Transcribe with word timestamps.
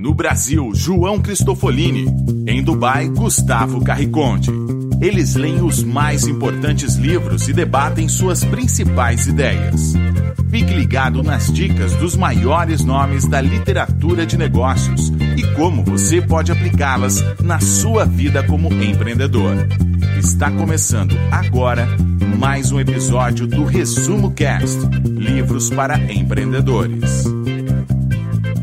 No 0.00 0.14
Brasil, 0.14 0.70
João 0.74 1.20
Cristofolini. 1.20 2.06
Em 2.46 2.62
Dubai, 2.62 3.06
Gustavo 3.06 3.84
Carriconde. 3.84 4.50
Eles 4.98 5.34
leem 5.34 5.62
os 5.62 5.84
mais 5.84 6.26
importantes 6.26 6.94
livros 6.94 7.46
e 7.48 7.52
debatem 7.52 8.08
suas 8.08 8.42
principais 8.42 9.26
ideias. 9.26 9.92
Fique 10.48 10.72
ligado 10.72 11.22
nas 11.22 11.52
dicas 11.52 11.94
dos 11.96 12.16
maiores 12.16 12.82
nomes 12.82 13.26
da 13.26 13.42
literatura 13.42 14.24
de 14.24 14.38
negócios 14.38 15.12
e 15.36 15.42
como 15.54 15.84
você 15.84 16.22
pode 16.22 16.50
aplicá-las 16.50 17.22
na 17.42 17.60
sua 17.60 18.06
vida 18.06 18.42
como 18.42 18.72
empreendedor. 18.82 19.54
Está 20.18 20.50
começando 20.50 21.14
agora 21.30 21.86
mais 22.38 22.72
um 22.72 22.80
episódio 22.80 23.46
do 23.46 23.64
Resumo 23.66 24.30
Cast 24.30 24.78
Livros 25.04 25.68
para 25.68 25.98
Empreendedores. 26.10 27.26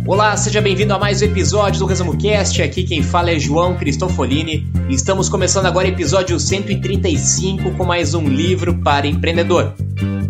Olá, 0.07 0.37
seja 0.37 0.61
bem-vindo 0.61 0.93
a 0.93 0.97
mais 0.97 1.21
um 1.21 1.25
episódio 1.25 1.81
do 1.81 1.85
Resumo 1.85 2.17
Cast. 2.17 2.61
Aqui 2.61 2.85
quem 2.85 3.03
fala 3.03 3.31
é 3.31 3.37
João 3.37 3.77
Cristofolini 3.77 4.65
estamos 4.89 5.27
começando 5.27 5.65
agora 5.65 5.85
episódio 5.85 6.39
135 6.39 7.75
com 7.75 7.83
mais 7.83 8.13
um 8.13 8.25
livro 8.25 8.81
para 8.81 9.05
empreendedor. 9.05 9.75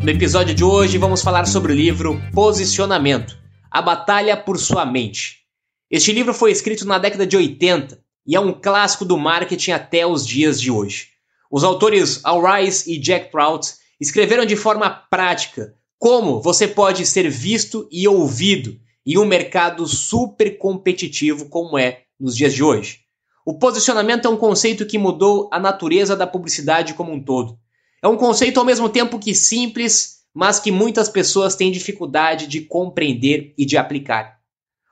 No 0.03 0.09
episódio 0.09 0.55
de 0.55 0.63
hoje 0.63 0.97
vamos 0.97 1.21
falar 1.21 1.45
sobre 1.45 1.73
o 1.73 1.75
livro 1.75 2.19
Posicionamento 2.33 3.37
A 3.69 3.79
Batalha 3.79 4.35
por 4.35 4.57
Sua 4.57 4.83
Mente. 4.83 5.43
Este 5.91 6.11
livro 6.11 6.33
foi 6.33 6.51
escrito 6.51 6.83
na 6.87 6.97
década 6.97 7.27
de 7.27 7.37
80 7.37 7.99
e 8.25 8.35
é 8.35 8.39
um 8.39 8.53
clássico 8.53 9.05
do 9.05 9.15
marketing 9.15 9.73
até 9.73 10.07
os 10.07 10.25
dias 10.25 10.59
de 10.59 10.71
hoje. 10.71 11.09
Os 11.51 11.63
autores 11.63 12.19
Al 12.23 12.41
Rice 12.43 12.91
e 12.91 12.97
Jack 12.97 13.31
Trout 13.31 13.73
escreveram 14.01 14.43
de 14.43 14.55
forma 14.55 14.89
prática 14.89 15.75
como 15.99 16.41
você 16.41 16.67
pode 16.67 17.05
ser 17.05 17.29
visto 17.29 17.87
e 17.91 18.07
ouvido 18.07 18.75
em 19.07 19.17
um 19.17 19.25
mercado 19.25 19.87
super 19.87 20.57
competitivo 20.57 21.47
como 21.47 21.77
é 21.77 22.01
nos 22.19 22.35
dias 22.35 22.53
de 22.53 22.61
hoje. 22.61 22.99
O 23.45 23.57
posicionamento 23.57 24.25
é 24.25 24.29
um 24.29 24.35
conceito 24.35 24.85
que 24.85 24.97
mudou 24.97 25.49
a 25.49 25.57
natureza 25.57 26.13
da 26.13 26.27
publicidade 26.27 26.93
como 26.93 27.13
um 27.13 27.23
todo. 27.23 27.57
É 28.03 28.07
um 28.09 28.17
conceito 28.17 28.59
ao 28.59 28.65
mesmo 28.65 28.89
tempo 28.89 29.17
que 29.17 29.33
simples, 29.33 30.23
mas 30.33 30.59
que 30.59 30.71
muitas 30.71 31.07
pessoas 31.07 31.55
têm 31.55 31.71
dificuldade 31.71 32.47
de 32.47 32.59
compreender 32.59 33.53
e 33.57 33.65
de 33.65 33.77
aplicar. 33.77 34.39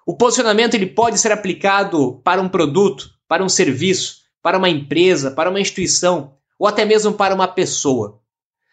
O 0.08 0.16
posicionamento 0.16 0.76
ele 0.76 0.86
pode 0.86 1.20
ser 1.20 1.34
aplicado 1.34 2.22
para 2.24 2.42
um 2.42 2.48
produto, 2.48 3.10
para 3.28 3.44
um 3.44 3.50
serviço, 3.50 4.20
para 4.42 4.58
uma 4.58 4.70
empresa, 4.70 5.32
para 5.32 5.50
uma 5.50 5.60
instituição 5.60 6.36
ou 6.58 6.68
até 6.68 6.86
mesmo 6.86 7.12
para 7.12 7.36
uma 7.36 7.50
pessoa. 7.50 8.22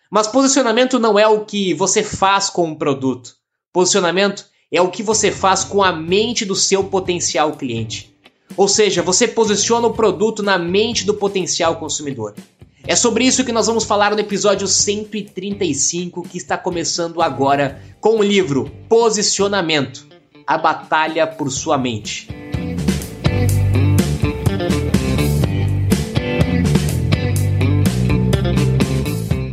Mas 0.08 0.28
posicionamento 0.28 1.00
não 1.00 1.18
é 1.18 1.26
o 1.26 1.44
que 1.44 1.74
você 1.74 2.04
faz 2.04 2.48
com 2.48 2.66
um 2.66 2.74
produto. 2.76 3.34
Posicionamento 3.72 4.51
é 4.72 4.80
o 4.80 4.88
que 4.88 5.02
você 5.02 5.30
faz 5.30 5.62
com 5.64 5.82
a 5.82 5.92
mente 5.92 6.46
do 6.46 6.56
seu 6.56 6.84
potencial 6.84 7.52
cliente. 7.52 8.10
Ou 8.56 8.66
seja, 8.66 9.02
você 9.02 9.28
posiciona 9.28 9.86
o 9.86 9.92
produto 9.92 10.42
na 10.42 10.58
mente 10.58 11.04
do 11.04 11.12
potencial 11.12 11.76
consumidor. 11.76 12.34
É 12.84 12.96
sobre 12.96 13.24
isso 13.24 13.44
que 13.44 13.52
nós 13.52 13.66
vamos 13.66 13.84
falar 13.84 14.12
no 14.12 14.20
episódio 14.20 14.66
135 14.66 16.22
que 16.22 16.38
está 16.38 16.56
começando 16.56 17.20
agora 17.20 17.82
com 18.00 18.18
o 18.18 18.22
livro 18.22 18.72
Posicionamento 18.88 20.06
A 20.46 20.56
Batalha 20.56 21.26
por 21.26 21.50
Sua 21.50 21.76
Mente. 21.76 22.28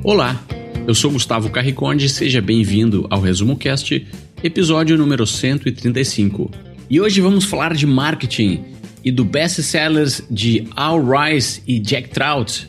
Olá, 0.02 0.44
eu 0.88 0.96
sou 0.96 1.12
Gustavo 1.12 1.52
Carriconde 1.52 2.10
seja 2.10 2.42
bem-vindo 2.42 3.06
ao 3.12 3.22
Resumo 3.22 3.56
Cast 3.56 4.08
episódio 4.44 4.98
número 4.98 5.28
135. 5.28 6.50
E 6.90 7.02
hoje 7.02 7.20
vamos 7.20 7.44
falar 7.44 7.74
de 7.74 7.86
marketing 7.86 8.64
e 9.04 9.12
do 9.12 9.26
best-sellers 9.26 10.24
de 10.30 10.66
Al 10.76 11.00
Rice 11.04 11.62
e 11.68 11.80
Jack 11.80 12.10
Trout, 12.10 12.68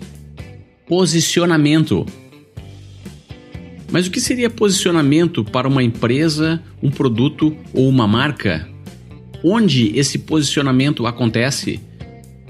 posicionamento. 0.86 2.04
Mas 3.90 4.06
o 4.06 4.10
que 4.10 4.20
seria 4.20 4.50
posicionamento 4.50 5.44
para 5.44 5.68
uma 5.68 5.82
empresa, 5.82 6.62
um 6.82 6.90
produto 6.90 7.56
ou 7.72 7.88
uma 7.88 8.06
marca? 8.06 8.68
Onde 9.42 9.96
esse 9.98 10.18
posicionamento 10.18 11.06
acontece? 11.06 11.80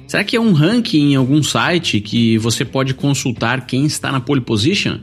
Será 0.07 0.25
que 0.25 0.37
é 0.37 0.41
um 0.41 0.53
ranking 0.53 1.13
em 1.13 1.15
algum 1.15 1.43
site 1.43 2.01
que 2.01 2.37
você 2.39 2.65
pode 2.65 2.95
consultar 2.95 3.67
quem 3.67 3.85
está 3.85 4.11
na 4.11 4.21
pole 4.21 4.41
position? 4.41 4.99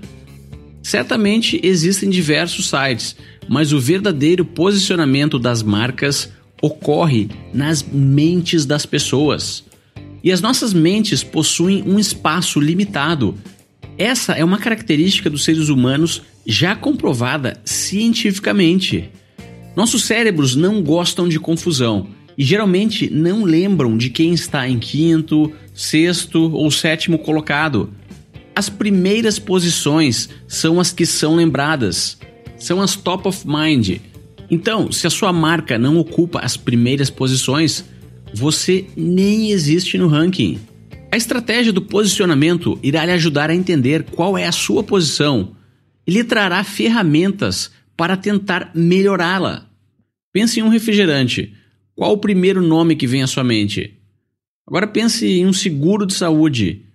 Certamente 0.88 1.59
existem 1.64 2.09
diversos 2.09 2.70
sites, 2.70 3.14
mas 3.46 3.74
o 3.74 3.80
verdadeiro 3.80 4.46
posicionamento 4.46 5.38
das 5.38 5.62
marcas 5.62 6.31
ocorre 6.62 7.28
nas 7.53 7.84
mentes 7.84 8.66
das 8.66 8.86
pessoas. 8.86 9.66
E 10.24 10.31
as 10.31 10.40
nossas 10.40 10.74
mentes 10.74 11.26
possuem 11.26 11.84
um 11.86 12.00
espaço 12.00 12.58
limitado. 12.62 13.36
Essa 13.97 14.31
é 14.31 14.46
uma 14.46 14.59
característica 14.59 15.30
dos 15.30 15.44
seres 15.44 15.68
humanos 15.68 16.22
já 16.46 16.74
comprovada 16.74 17.59
cientificamente. 17.66 19.09
Nossos 19.76 20.06
cérebros 20.06 20.56
não 20.56 20.81
gostam 20.81 21.28
de 21.28 21.38
confusão 21.38 22.08
e 22.38 22.46
geralmente 22.46 23.09
não 23.09 23.44
lembram 23.44 23.97
de 23.97 24.09
quem 24.09 24.34
está 24.34 24.70
em 24.70 24.80
quinto, 24.80 25.52
sexto 25.74 26.50
ou 26.53 26.72
sétimo 26.72 27.20
colocado. 27.20 27.94
As 28.57 28.69
primeiras 28.69 29.38
posições 29.38 30.29
são 30.47 30.79
as 30.79 30.91
que 30.91 31.06
são 31.06 31.35
lembradas 31.35 32.18
são 32.57 32.81
as 32.81 32.95
top 32.95 33.28
of 33.28 33.45
mind. 33.45 34.00
Então, 34.50 34.91
se 34.91 35.06
a 35.06 35.12
sua 35.12 35.31
marca 35.31 35.78
não 35.78 36.00
ocupa 36.00 36.40
as 36.40 36.57
primeiras 36.57 37.12
posições, 37.12 37.85
você 38.34 38.88
nem 38.97 39.51
existe 39.51 39.96
no 39.96 40.07
ranking. 40.07 40.59
A 41.12 41.17
estratégia 41.17 41.72
do 41.72 41.84
posicionamento 41.84 42.79
irá 42.81 43.06
lhe 43.06 43.12
ajudar 43.12 43.51
a 43.51 43.56
entender 43.56 44.01
qual 44.06 44.35
é 44.35 44.47
a 44.47 44.51
sua 44.51 44.81
posição 44.81 45.56
e 46.07 46.12
lhe 46.12 46.23
trará 46.23 46.63
ferramentas 46.63 47.69
para 47.96 48.17
tentar 48.17 48.72
melhorá-la. 48.73 49.69
Pense 50.34 50.59
em 50.59 50.63
um 50.63 50.69
refrigerante. 50.69 51.53
Qual 51.94 52.12
o 52.12 52.17
primeiro 52.17 52.63
nome 52.63 52.96
que 52.96 53.06
vem 53.06 53.22
à 53.22 53.28
sua 53.28 53.44
mente? 53.44 53.94
Agora 54.66 54.88
pense 54.88 55.28
em 55.28 55.46
um 55.46 55.53
seguro 55.53 56.07
de 56.07 56.16
saúde. 56.16 56.87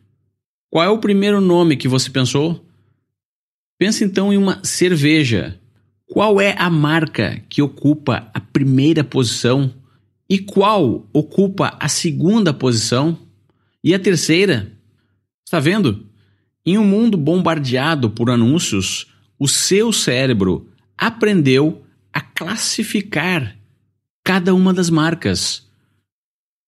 Qual 0.73 0.83
é 0.83 0.89
o 0.89 0.97
primeiro 0.97 1.39
nome 1.39 1.77
que 1.77 1.87
você 1.87 2.09
pensou? 2.09 2.67
Pense 3.79 4.03
então 4.03 4.33
em 4.33 4.39
uma 4.39 4.65
cerveja. 4.65 5.61
Qual 6.07 6.41
é 6.41 6.57
a 6.59 6.71
marca 6.71 7.45
que 7.47 7.61
ocupa 7.61 8.31
a 8.33 8.41
primeira 8.41 9.05
posição 9.05 9.71
e 10.31 10.39
qual 10.39 11.07
ocupa 11.13 11.77
a 11.79 11.89
segunda 11.89 12.55
posição 12.55 13.19
e 13.85 13.95
a 13.95 13.99
terceira? 13.99 14.73
Está 15.45 15.61
vendo? 15.61 16.07
Em 16.65 16.79
um 16.79 16.87
mundo 16.87 17.19
bombardeado 17.19 18.09
por 18.09 18.31
anúncios, 18.31 19.13
o 19.39 19.47
seu 19.47 19.93
cérebro 19.93 20.71
aprendeu 20.97 21.85
a 22.11 22.23
classificar 22.23 23.59
cada 24.25 24.55
uma 24.55 24.73
das 24.73 24.89
marcas. 24.89 25.71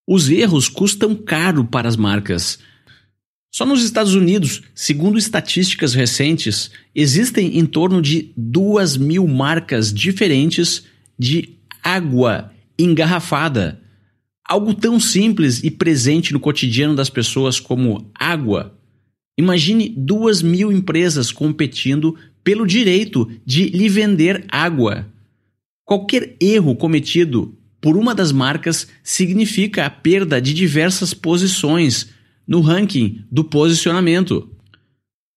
Os 0.07 0.29
erros 0.29 0.69
custam 0.69 1.15
caro 1.15 1.65
para 1.65 1.87
as 1.87 1.95
marcas 1.95 2.59
só 3.55 3.65
nos 3.65 3.85
Estados 3.85 4.15
Unidos, 4.15 4.63
segundo 4.75 5.17
estatísticas 5.17 5.93
recentes, 5.93 6.71
existem 6.93 7.57
em 7.57 7.65
torno 7.65 8.01
de 8.01 8.33
duas 8.35 8.97
mil 8.97 9.25
marcas 9.25 9.93
diferentes 9.93 10.83
de 11.17 11.55
água 11.81 12.51
engarrafada. 12.77 13.79
Algo 14.43 14.73
tão 14.73 14.99
simples 14.99 15.63
e 15.63 15.71
presente 15.71 16.33
no 16.33 16.39
cotidiano 16.41 16.97
das 16.97 17.09
pessoas 17.09 17.57
como 17.57 18.11
água. 18.13 18.77
Imagine 19.37 19.87
duas 19.87 20.41
mil 20.41 20.69
empresas 20.69 21.31
competindo 21.31 22.13
pelo 22.43 22.67
direito 22.67 23.31
de 23.45 23.69
lhe 23.69 23.87
vender 23.87 24.43
água. 24.49 25.07
Qualquer 25.85 26.35
erro 26.41 26.75
cometido 26.75 27.57
por 27.79 27.95
uma 27.95 28.13
das 28.13 28.33
marcas 28.33 28.89
significa 29.01 29.85
a 29.85 29.89
perda 29.89 30.41
de 30.41 30.53
diversas 30.53 31.13
posições 31.13 32.13
no 32.47 32.61
ranking 32.61 33.23
do 33.31 33.43
posicionamento. 33.43 34.49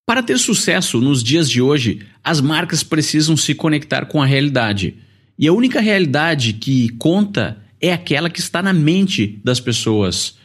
Para 0.06 0.22
ter 0.22 0.38
sucesso 0.38 1.00
nos 1.00 1.22
dias 1.22 1.50
de 1.50 1.60
hoje, 1.60 2.00
as 2.24 2.40
marcas 2.40 2.82
precisam 2.82 3.36
se 3.36 3.54
conectar 3.54 4.06
com 4.06 4.22
a 4.22 4.26
realidade. 4.26 4.96
E 5.38 5.46
a 5.46 5.52
única 5.52 5.80
realidade 5.80 6.54
que 6.54 6.88
conta 6.90 7.58
é 7.80 7.92
aquela 7.92 8.30
que 8.30 8.40
está 8.40 8.62
na 8.62 8.72
mente 8.72 9.40
das 9.44 9.60
pessoas. 9.60 10.36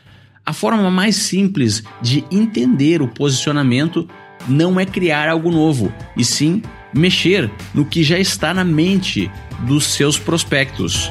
A 0.45 0.51
forma 0.51 0.91
mais 0.91 1.15
simples 1.15 1.83
de 2.01 2.23
entender 2.29 3.01
o 3.01 3.07
posicionamento 3.07 4.07
não 4.47 4.79
é 4.79 4.85
criar 4.85 5.29
algo 5.29 5.49
novo, 5.49 5.93
e 6.17 6.25
sim 6.25 6.61
mexer 6.93 7.49
no 7.73 7.85
que 7.85 8.03
já 8.03 8.19
está 8.19 8.53
na 8.53 8.63
mente 8.63 9.31
dos 9.65 9.85
seus 9.85 10.19
prospectos. 10.19 11.09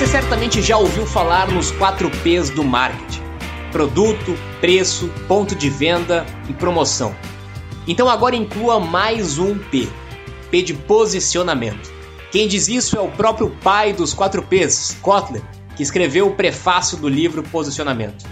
Você 0.00 0.06
certamente 0.06 0.62
já 0.62 0.78
ouviu 0.78 1.04
falar 1.04 1.52
nos 1.52 1.70
4 1.72 2.10
P's 2.22 2.48
do 2.48 2.64
marketing: 2.64 3.20
produto, 3.70 4.34
preço, 4.58 5.10
ponto 5.28 5.54
de 5.54 5.68
venda 5.68 6.24
e 6.48 6.54
promoção. 6.54 7.14
Então 7.86 8.08
agora 8.08 8.34
inclua 8.34 8.80
mais 8.80 9.36
um 9.36 9.58
P. 9.58 9.86
P 10.50 10.62
de 10.62 10.72
posicionamento. 10.72 11.92
Quem 12.32 12.48
diz 12.48 12.66
isso 12.66 12.96
é 12.96 13.00
o 13.00 13.10
próprio 13.10 13.50
pai 13.62 13.92
dos 13.92 14.14
4 14.14 14.42
Ps, 14.44 14.96
Kotler, 15.02 15.42
que 15.76 15.82
escreveu 15.82 16.28
o 16.28 16.34
prefácio 16.34 16.96
do 16.96 17.06
livro 17.06 17.42
Posicionamento. 17.42 18.24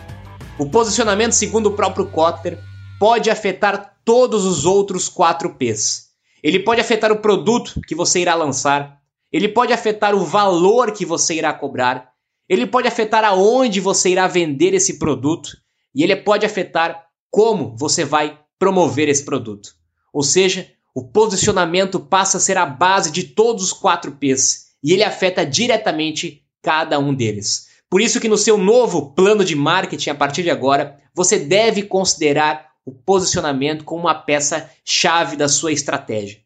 O 0.56 0.71
posicionamento, 0.71 1.32
segundo 1.32 1.67
o 1.67 1.75
próprio 1.75 2.06
Kotler, 2.06 2.59
pode 2.99 3.29
afetar 3.29 3.93
todos 4.06 4.47
os 4.47 4.64
outros 4.64 5.06
4 5.06 5.50
Ps. 5.50 6.06
Ele 6.43 6.61
pode 6.61 6.81
afetar 6.81 7.12
o 7.12 7.21
produto 7.21 7.79
que 7.87 7.94
você 7.94 8.21
irá 8.21 8.35
lançar, 8.35 8.98
ele 9.33 9.49
pode 9.49 9.73
afetar 9.73 10.15
o 10.15 10.25
valor 10.25 10.93
que 10.93 11.05
você 11.05 11.35
irá 11.35 11.53
cobrar, 11.53 12.13
ele 12.49 12.67
pode 12.67 12.89
afetar 12.89 13.25
aonde 13.25 13.81
você 13.81 14.11
irá 14.11 14.27
vender 14.27 14.73
esse 14.75 14.99
produto 14.99 15.51
e 15.95 16.03
ele 16.03 16.17
pode 16.17 16.47
afetar 16.47 17.07
como 17.31 17.77
você 17.77 18.05
vai 18.05 18.39
promover 18.59 19.09
esse 19.09 19.25
produto. 19.25 19.71
Ou 20.13 20.23
seja, 20.23 20.71
o 20.95 21.07
posicionamento 21.07 22.01
passa 22.01 22.39
a 22.39 22.41
ser 22.41 22.57
a 22.57 22.67
base 22.67 23.11
de 23.11 23.23
todos 23.23 23.65
os 23.65 23.73
4 23.73 24.13
Ps 24.13 24.69
e 24.83 24.93
ele 24.93 25.05
afeta 25.05 25.45
diretamente 25.45 26.43
cada 26.63 26.99
um 26.99 27.15
deles. 27.15 27.69
Por 27.91 28.01
isso 28.01 28.21
que 28.21 28.29
no 28.29 28.37
seu 28.37 28.59
novo 28.59 29.15
plano 29.15 29.45
de 29.45 29.55
marketing 29.55 30.11
a 30.11 30.15
partir 30.15 30.43
de 30.43 30.51
agora, 30.51 30.99
você 31.15 31.39
deve 31.39 31.83
considerar 31.83 32.69
o 32.85 32.93
posicionamento 32.93 33.85
como 33.85 34.03
uma 34.03 34.15
peça 34.15 34.71
chave 34.85 35.37
da 35.37 35.49
sua 35.49 35.73
estratégia. 35.73 36.41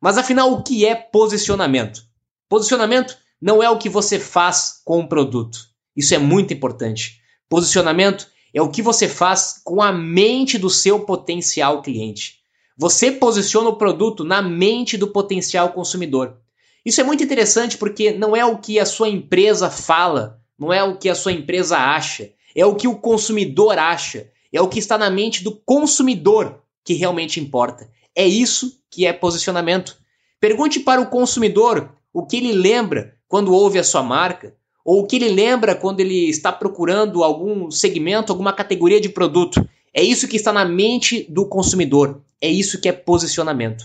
Mas 0.00 0.18
afinal, 0.18 0.52
o 0.52 0.62
que 0.62 0.84
é 0.84 0.94
posicionamento? 0.94 2.02
Posicionamento 2.48 3.16
não 3.40 3.62
é 3.62 3.68
o 3.68 3.78
que 3.78 3.88
você 3.88 4.18
faz 4.18 4.80
com 4.84 5.00
o 5.00 5.08
produto. 5.08 5.58
Isso 5.96 6.14
é 6.14 6.18
muito 6.18 6.52
importante. 6.54 7.20
Posicionamento 7.48 8.28
é 8.54 8.62
o 8.62 8.70
que 8.70 8.82
você 8.82 9.08
faz 9.08 9.60
com 9.64 9.82
a 9.82 9.92
mente 9.92 10.58
do 10.58 10.70
seu 10.70 11.00
potencial 11.00 11.82
cliente. 11.82 12.36
Você 12.78 13.10
posiciona 13.10 13.70
o 13.70 13.76
produto 13.76 14.24
na 14.24 14.42
mente 14.42 14.96
do 14.96 15.08
potencial 15.08 15.72
consumidor. 15.72 16.38
Isso 16.84 17.00
é 17.00 17.04
muito 17.04 17.24
interessante 17.24 17.76
porque 17.76 18.12
não 18.12 18.36
é 18.36 18.44
o 18.44 18.58
que 18.58 18.78
a 18.78 18.86
sua 18.86 19.08
empresa 19.08 19.70
fala, 19.70 20.40
não 20.58 20.72
é 20.72 20.82
o 20.84 20.96
que 20.96 21.08
a 21.08 21.14
sua 21.14 21.32
empresa 21.32 21.76
acha, 21.76 22.30
é 22.54 22.64
o 22.64 22.74
que 22.74 22.86
o 22.86 22.96
consumidor 22.96 23.78
acha, 23.78 24.30
é 24.52 24.60
o 24.60 24.68
que 24.68 24.78
está 24.78 24.96
na 24.96 25.10
mente 25.10 25.42
do 25.42 25.52
consumidor 25.52 26.62
que 26.84 26.94
realmente 26.94 27.40
importa. 27.40 27.90
É 28.14 28.26
isso 28.26 28.80
que 28.90 29.04
é 29.04 29.12
posicionamento. 29.12 29.96
Pergunte 30.40 30.80
para 30.80 31.00
o 31.00 31.06
consumidor 31.06 31.92
o 32.18 32.24
que 32.24 32.38
ele 32.38 32.52
lembra 32.52 33.14
quando 33.28 33.52
ouve 33.52 33.78
a 33.78 33.84
sua 33.84 34.02
marca, 34.02 34.56
ou 34.82 35.02
o 35.02 35.06
que 35.06 35.16
ele 35.16 35.28
lembra 35.28 35.74
quando 35.74 36.00
ele 36.00 36.30
está 36.30 36.50
procurando 36.50 37.22
algum 37.22 37.70
segmento, 37.70 38.32
alguma 38.32 38.54
categoria 38.54 38.98
de 38.98 39.10
produto. 39.10 39.68
É 39.92 40.02
isso 40.02 40.26
que 40.26 40.36
está 40.36 40.50
na 40.50 40.64
mente 40.64 41.26
do 41.28 41.46
consumidor. 41.46 42.22
É 42.40 42.48
isso 42.48 42.80
que 42.80 42.88
é 42.88 42.92
posicionamento. 42.92 43.84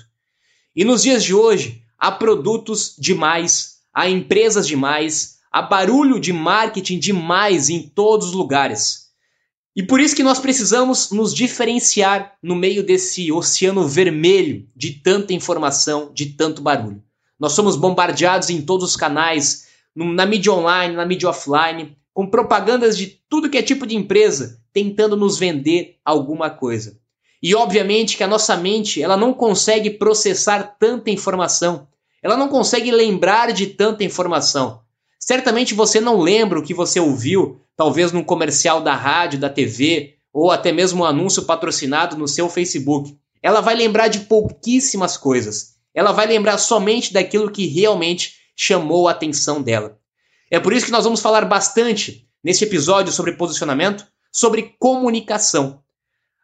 E 0.73 0.85
nos 0.85 1.03
dias 1.03 1.25
de 1.25 1.33
hoje, 1.33 1.83
há 1.99 2.09
produtos 2.09 2.95
demais, 2.97 3.79
há 3.93 4.09
empresas 4.09 4.65
demais, 4.65 5.39
há 5.51 5.61
barulho 5.61 6.17
de 6.17 6.31
marketing 6.31 6.99
demais 6.99 7.69
em 7.69 7.81
todos 7.81 8.27
os 8.27 8.33
lugares. 8.33 9.09
E 9.75 9.83
por 9.83 9.99
isso 9.99 10.15
que 10.15 10.23
nós 10.23 10.39
precisamos 10.39 11.11
nos 11.11 11.33
diferenciar 11.33 12.37
no 12.41 12.55
meio 12.55 12.81
desse 12.81 13.29
oceano 13.29 13.85
vermelho 13.85 14.69
de 14.73 14.91
tanta 14.91 15.33
informação, 15.33 16.13
de 16.13 16.27
tanto 16.27 16.61
barulho. 16.61 17.03
Nós 17.41 17.53
somos 17.53 17.75
bombardeados 17.75 18.51
em 18.51 18.61
todos 18.61 18.91
os 18.91 18.95
canais, 18.95 19.65
na 19.95 20.27
mídia 20.27 20.53
online, 20.53 20.95
na 20.95 21.07
mídia 21.07 21.27
offline, 21.27 21.97
com 22.13 22.27
propagandas 22.27 22.95
de 22.95 23.19
tudo 23.27 23.49
que 23.49 23.57
é 23.57 23.63
tipo 23.63 23.87
de 23.87 23.95
empresa, 23.95 24.59
tentando 24.71 25.17
nos 25.17 25.39
vender 25.39 25.97
alguma 26.05 26.51
coisa. 26.51 26.99
E 27.41 27.55
obviamente 27.55 28.15
que 28.15 28.23
a 28.23 28.27
nossa 28.27 28.55
mente, 28.55 29.01
ela 29.01 29.17
não 29.17 29.33
consegue 29.33 29.89
processar 29.89 30.75
tanta 30.79 31.09
informação. 31.09 31.87
Ela 32.21 32.37
não 32.37 32.47
consegue 32.47 32.91
lembrar 32.91 33.51
de 33.51 33.65
tanta 33.65 34.03
informação. 34.03 34.81
Certamente 35.19 35.73
você 35.73 35.99
não 35.99 36.21
lembra 36.21 36.59
o 36.59 36.63
que 36.63 36.75
você 36.75 36.99
ouviu, 36.99 37.59
talvez 37.75 38.11
num 38.11 38.23
comercial 38.23 38.81
da 38.81 38.93
rádio, 38.93 39.39
da 39.39 39.49
TV, 39.49 40.13
ou 40.31 40.51
até 40.51 40.71
mesmo 40.71 41.01
um 41.01 41.05
anúncio 41.05 41.41
patrocinado 41.45 42.15
no 42.15 42.27
seu 42.27 42.47
Facebook. 42.47 43.17
Ela 43.41 43.61
vai 43.61 43.73
lembrar 43.73 44.09
de 44.09 44.19
pouquíssimas 44.19 45.17
coisas 45.17 45.80
ela 45.93 46.11
vai 46.11 46.27
lembrar 46.27 46.57
somente 46.57 47.13
daquilo 47.13 47.51
que 47.51 47.67
realmente 47.67 48.35
chamou 48.55 49.07
a 49.07 49.11
atenção 49.11 49.61
dela. 49.61 49.97
É 50.49 50.59
por 50.59 50.73
isso 50.73 50.85
que 50.85 50.91
nós 50.91 51.03
vamos 51.03 51.21
falar 51.21 51.45
bastante 51.45 52.27
neste 52.43 52.63
episódio 52.63 53.11
sobre 53.11 53.33
posicionamento, 53.33 54.05
sobre 54.31 54.75
comunicação. 54.79 55.81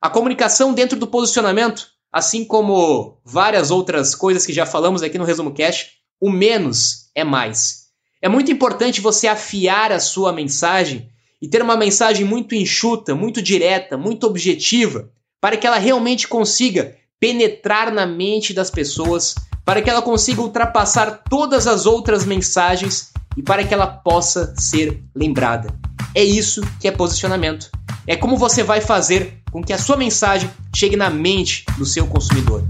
A 0.01 0.09
comunicação 0.09 0.73
dentro 0.73 0.97
do 0.97 1.07
posicionamento, 1.07 1.88
assim 2.11 2.45
como 2.45 3.19
várias 3.25 3.71
outras 3.71 4.13
coisas 4.13 4.45
que 4.45 4.53
já 4.53 4.65
falamos 4.65 5.01
aqui 5.01 5.17
no 5.17 5.25
Resumo 5.25 5.53
Cash, 5.53 5.97
o 6.19 6.29
menos 6.29 7.09
é 7.15 7.23
mais. 7.23 7.88
É 8.21 8.29
muito 8.29 8.51
importante 8.51 9.01
você 9.01 9.27
afiar 9.27 9.91
a 9.91 10.00
sua 10.00 10.33
mensagem 10.33 11.09
e 11.41 11.47
ter 11.47 11.61
uma 11.61 11.77
mensagem 11.77 12.25
muito 12.25 12.55
enxuta, 12.55 13.13
muito 13.13 13.41
direta, 13.41 13.97
muito 13.97 14.25
objetiva, 14.25 15.11
para 15.39 15.55
que 15.55 15.67
ela 15.67 15.77
realmente 15.77 16.27
consiga 16.27 16.95
penetrar 17.19 17.91
na 17.91 18.05
mente 18.05 18.53
das 18.53 18.69
pessoas, 18.69 19.35
para 19.65 19.81
que 19.81 19.89
ela 19.89 20.01
consiga 20.01 20.41
ultrapassar 20.41 21.23
todas 21.29 21.67
as 21.67 21.85
outras 21.85 22.25
mensagens 22.25 23.11
e 23.35 23.41
para 23.41 23.63
que 23.63 23.73
ela 23.73 23.87
possa 23.87 24.53
ser 24.57 25.03
lembrada. 25.15 25.69
É 26.15 26.23
isso 26.23 26.61
que 26.79 26.87
é 26.87 26.91
posicionamento. 26.91 27.69
É 28.05 28.15
como 28.15 28.37
você 28.37 28.63
vai 28.63 28.81
fazer 28.81 29.41
com 29.51 29.63
que 29.63 29.73
a 29.73 29.77
sua 29.77 29.97
mensagem 29.97 30.49
chegue 30.73 30.95
na 30.95 31.09
mente 31.09 31.65
do 31.77 31.85
seu 31.85 32.07
consumidor. 32.07 32.63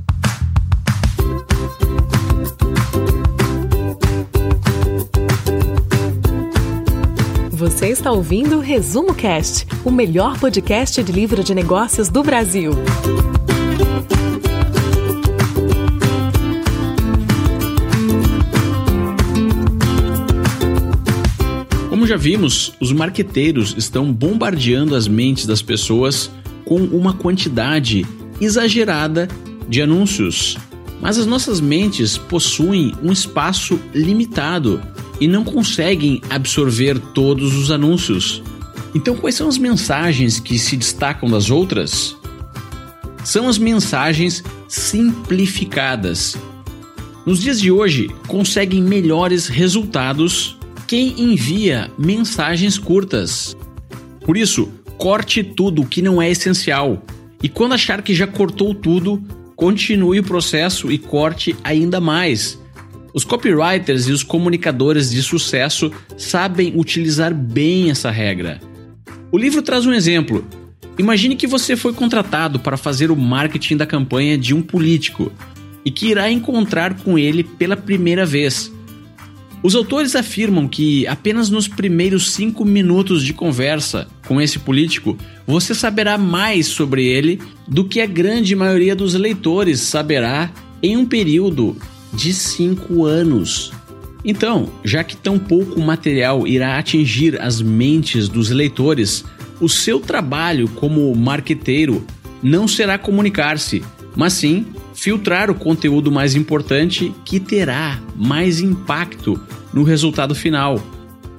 Você 7.51 7.87
está 7.87 8.11
ouvindo 8.11 8.57
o 8.57 8.59
Resumo 8.59 9.13
Cast, 9.13 9.67
o 9.83 9.91
melhor 9.91 10.39
podcast 10.39 11.03
de 11.03 11.11
livro 11.11 11.43
de 11.43 11.55
negócios 11.55 12.07
do 12.07 12.23
Brasil. 12.23 12.71
Já 22.07 22.15
vimos, 22.15 22.73
os 22.79 22.91
marqueteiros 22.93 23.75
estão 23.77 24.13
bombardeando 24.13 24.95
as 24.95 25.07
mentes 25.07 25.45
das 25.45 25.61
pessoas 25.61 26.31
com 26.63 26.77
uma 26.77 27.13
quantidade 27.13 28.05
exagerada 28.39 29.27
de 29.67 29.81
anúncios. 29.81 30.57
Mas 31.01 31.17
as 31.17 31.25
nossas 31.25 31.59
mentes 31.59 32.17
possuem 32.17 32.93
um 33.03 33.11
espaço 33.11 33.79
limitado 33.93 34.81
e 35.19 35.27
não 35.27 35.43
conseguem 35.43 36.21
absorver 36.29 36.97
todos 37.13 37.55
os 37.55 37.71
anúncios. 37.71 38.41
Então, 38.95 39.15
quais 39.15 39.35
são 39.35 39.47
as 39.47 39.57
mensagens 39.57 40.39
que 40.39 40.57
se 40.57 40.77
destacam 40.77 41.29
das 41.29 41.49
outras? 41.49 42.15
São 43.23 43.49
as 43.49 43.57
mensagens 43.57 44.43
simplificadas. 44.67 46.37
Nos 47.25 47.41
dias 47.41 47.59
de 47.59 47.69
hoje, 47.69 48.09
conseguem 48.27 48.81
melhores 48.81 49.47
resultados 49.47 50.56
quem 50.87 51.21
envia 51.21 51.91
mensagens 51.99 52.77
curtas. 52.79 53.57
Por 54.25 54.37
isso, 54.37 54.71
corte 54.97 55.43
tudo 55.43 55.85
que 55.85 56.01
não 56.01 56.21
é 56.21 56.31
essencial. 56.31 57.03
E 57.43 57.49
quando 57.49 57.73
achar 57.73 58.01
que 58.01 58.15
já 58.15 58.25
cortou 58.25 58.73
tudo, 58.73 59.21
continue 59.55 60.19
o 60.19 60.23
processo 60.23 60.89
e 60.89 60.97
corte 60.97 61.55
ainda 61.61 61.99
mais. 61.99 62.57
Os 63.13 63.25
copywriters 63.25 64.07
e 64.07 64.13
os 64.13 64.23
comunicadores 64.23 65.09
de 65.09 65.21
sucesso 65.21 65.91
sabem 66.17 66.73
utilizar 66.75 67.33
bem 67.33 67.89
essa 67.89 68.09
regra. 68.09 68.61
O 69.29 69.37
livro 69.37 69.61
traz 69.61 69.85
um 69.85 69.93
exemplo. 69.93 70.45
Imagine 70.97 71.35
que 71.35 71.45
você 71.45 71.75
foi 71.75 71.93
contratado 71.93 72.59
para 72.59 72.77
fazer 72.77 73.11
o 73.11 73.15
marketing 73.15 73.75
da 73.75 73.85
campanha 73.85 74.37
de 74.37 74.53
um 74.53 74.61
político 74.61 75.31
e 75.83 75.91
que 75.91 76.07
irá 76.07 76.31
encontrar 76.31 76.95
com 76.95 77.19
ele 77.19 77.43
pela 77.43 77.75
primeira 77.75 78.25
vez. 78.25 78.71
Os 79.63 79.75
autores 79.75 80.15
afirmam 80.15 80.67
que 80.67 81.07
apenas 81.07 81.49
nos 81.49 81.67
primeiros 81.67 82.31
cinco 82.31 82.63
minutos 82.63 83.23
de 83.23 83.33
conversa 83.33 84.07
com 84.27 84.39
esse 84.39 84.59
político 84.59 85.17
você 85.45 85.73
saberá 85.73 86.17
mais 86.17 86.67
sobre 86.67 87.05
ele 87.05 87.39
do 87.67 87.83
que 87.83 87.99
a 87.99 88.05
grande 88.05 88.55
maioria 88.55 88.95
dos 88.95 89.13
leitores 89.15 89.79
saberá 89.79 90.51
em 90.81 90.95
um 90.95 91.05
período 91.05 91.75
de 92.13 92.33
cinco 92.33 93.05
anos. 93.05 93.71
Então, 94.23 94.69
já 94.83 95.03
que 95.03 95.15
tão 95.15 95.39
pouco 95.39 95.79
material 95.79 96.47
irá 96.47 96.77
atingir 96.77 97.41
as 97.41 97.61
mentes 97.61 98.27
dos 98.27 98.49
leitores, 98.49 99.25
o 99.59 99.67
seu 99.67 99.99
trabalho 99.99 100.67
como 100.67 101.13
marqueteiro 101.15 102.05
não 102.43 102.67
será 102.67 102.97
comunicar-se, 102.97 103.83
mas 104.15 104.33
sim 104.33 104.65
filtrar 104.97 105.49
o 105.51 105.55
conteúdo 105.55 106.11
mais 106.11 106.35
importante 106.35 107.13
que 107.23 107.39
terá 107.39 108.01
mais 108.15 108.59
impacto 108.59 109.39
no 109.71 109.83
resultado 109.83 110.33
final, 110.33 110.81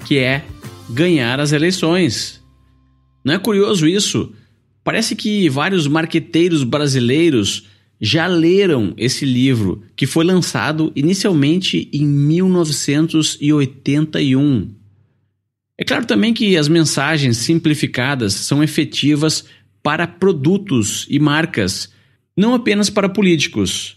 que 0.06 0.16
é 0.16 0.44
ganhar 0.88 1.40
as 1.40 1.50
eleições. 1.50 2.40
Não 3.24 3.34
é 3.34 3.38
curioso 3.38 3.88
isso? 3.88 4.32
Parece 4.84 5.16
que 5.16 5.50
vários 5.50 5.88
marqueteiros 5.88 6.62
brasileiros 6.62 7.66
já 8.00 8.28
leram 8.28 8.94
esse 8.96 9.24
livro, 9.24 9.82
que 9.96 10.06
foi 10.06 10.24
lançado 10.24 10.92
inicialmente 10.94 11.90
em 11.92 12.06
1981. 12.06 14.72
É 15.76 15.82
claro 15.84 16.06
também 16.06 16.32
que 16.32 16.56
as 16.56 16.68
mensagens 16.68 17.38
simplificadas 17.38 18.34
são 18.34 18.62
efetivas 18.62 19.44
para 19.82 20.06
produtos 20.06 21.08
e 21.10 21.18
marcas, 21.18 21.92
não 22.38 22.54
apenas 22.54 22.88
para 22.88 23.08
políticos. 23.08 23.96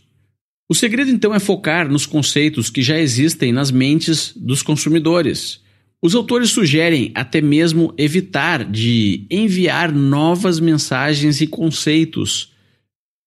O 0.67 0.73
segredo 0.73 1.11
então 1.11 1.35
é 1.35 1.39
focar 1.39 1.87
nos 1.87 2.07
conceitos 2.07 2.71
que 2.71 2.81
já 2.81 2.97
existem 2.97 3.51
nas 3.51 3.69
mentes 3.69 4.33
dos 4.35 4.63
consumidores. 4.63 5.61
Os 6.01 6.15
autores 6.15 6.49
sugerem 6.49 7.11
até 7.13 7.39
mesmo 7.39 7.93
evitar 7.99 8.65
de 8.65 9.27
enviar 9.29 9.91
novas 9.91 10.59
mensagens 10.59 11.39
e 11.39 11.45
conceitos. 11.45 12.51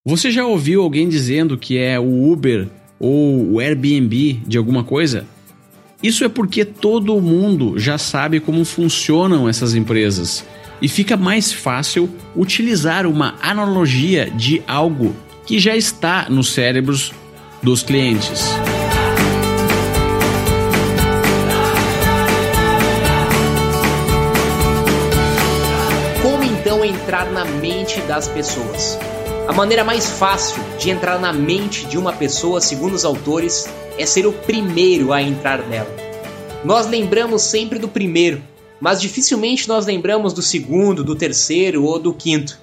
Você 0.05 0.29
já 0.29 0.45
ouviu 0.45 0.81
alguém 0.81 1.07
dizendo 1.07 1.57
que 1.57 1.77
é 1.77 1.97
o 1.97 2.29
Uber 2.29 2.67
ou 2.99 3.53
o 3.53 3.59
Airbnb 3.61 4.41
de 4.45 4.57
alguma 4.57 4.83
coisa? 4.83 5.25
Isso 6.03 6.25
é 6.25 6.29
porque 6.29 6.65
todo 6.65 7.21
mundo 7.21 7.79
já 7.79 7.97
sabe 7.97 8.41
como 8.41 8.65
funcionam 8.65 9.47
essas 9.47 9.75
empresas 9.75 10.45
e 10.81 10.87
fica 10.87 11.15
mais 11.15 11.51
fácil 11.51 12.09
utilizar 12.35 13.05
uma 13.05 13.35
analogia 13.41 14.29
de 14.29 14.61
algo 14.67 15.15
que 15.45 15.59
já 15.59 15.75
está 15.75 16.27
nos 16.29 16.53
cérebros 16.53 17.13
dos 17.61 17.83
clientes. 17.83 18.43
Como 26.21 26.43
então 26.43 26.83
entrar 26.83 27.31
na 27.31 27.45
mente 27.45 28.01
das 28.01 28.27
pessoas? 28.27 28.97
A 29.47 29.53
maneira 29.53 29.83
mais 29.83 30.09
fácil 30.09 30.61
de 30.79 30.89
entrar 30.89 31.19
na 31.19 31.31
mente 31.31 31.85
de 31.85 31.97
uma 31.97 32.11
pessoa, 32.11 32.59
segundo 32.59 32.95
os 32.95 33.05
autores, 33.05 33.69
é 33.97 34.05
ser 34.05 34.25
o 34.25 34.33
primeiro 34.33 35.13
a 35.13 35.21
entrar 35.21 35.59
nela. 35.67 35.95
Nós 36.63 36.87
lembramos 36.87 37.43
sempre 37.43 37.77
do 37.77 37.87
primeiro, 37.87 38.41
mas 38.79 39.01
dificilmente 39.01 39.67
nós 39.67 39.85
lembramos 39.85 40.33
do 40.33 40.41
segundo, 40.41 41.03
do 41.03 41.15
terceiro 41.15 41.83
ou 41.83 41.99
do 41.99 42.13
quinto. 42.13 42.59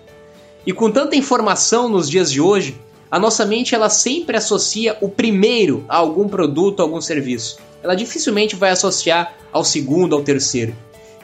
E 0.67 0.73
com 0.73 0.91
tanta 0.91 1.17
informação 1.17 1.89
nos 1.89 2.09
dias 2.09 2.31
de 2.31 2.41
hoje, 2.41 2.77
a 3.11 3.19
nossa 3.19 3.45
mente 3.45 3.75
ela 3.75 3.91
sempre 3.91 4.37
associa 4.37 4.97
o 5.01 5.09
primeiro 5.09 5.85
a 5.89 5.97
algum 5.97 6.29
produto, 6.29 6.81
a 6.81 6.83
algum 6.83 7.01
serviço. 7.01 7.59
Ela 7.83 7.95
dificilmente 7.95 8.57
vai 8.57 8.71
associar 8.71 9.35
ao 9.53 9.65
segundo, 9.65 10.15
ao 10.15 10.23
terceiro. 10.23 10.75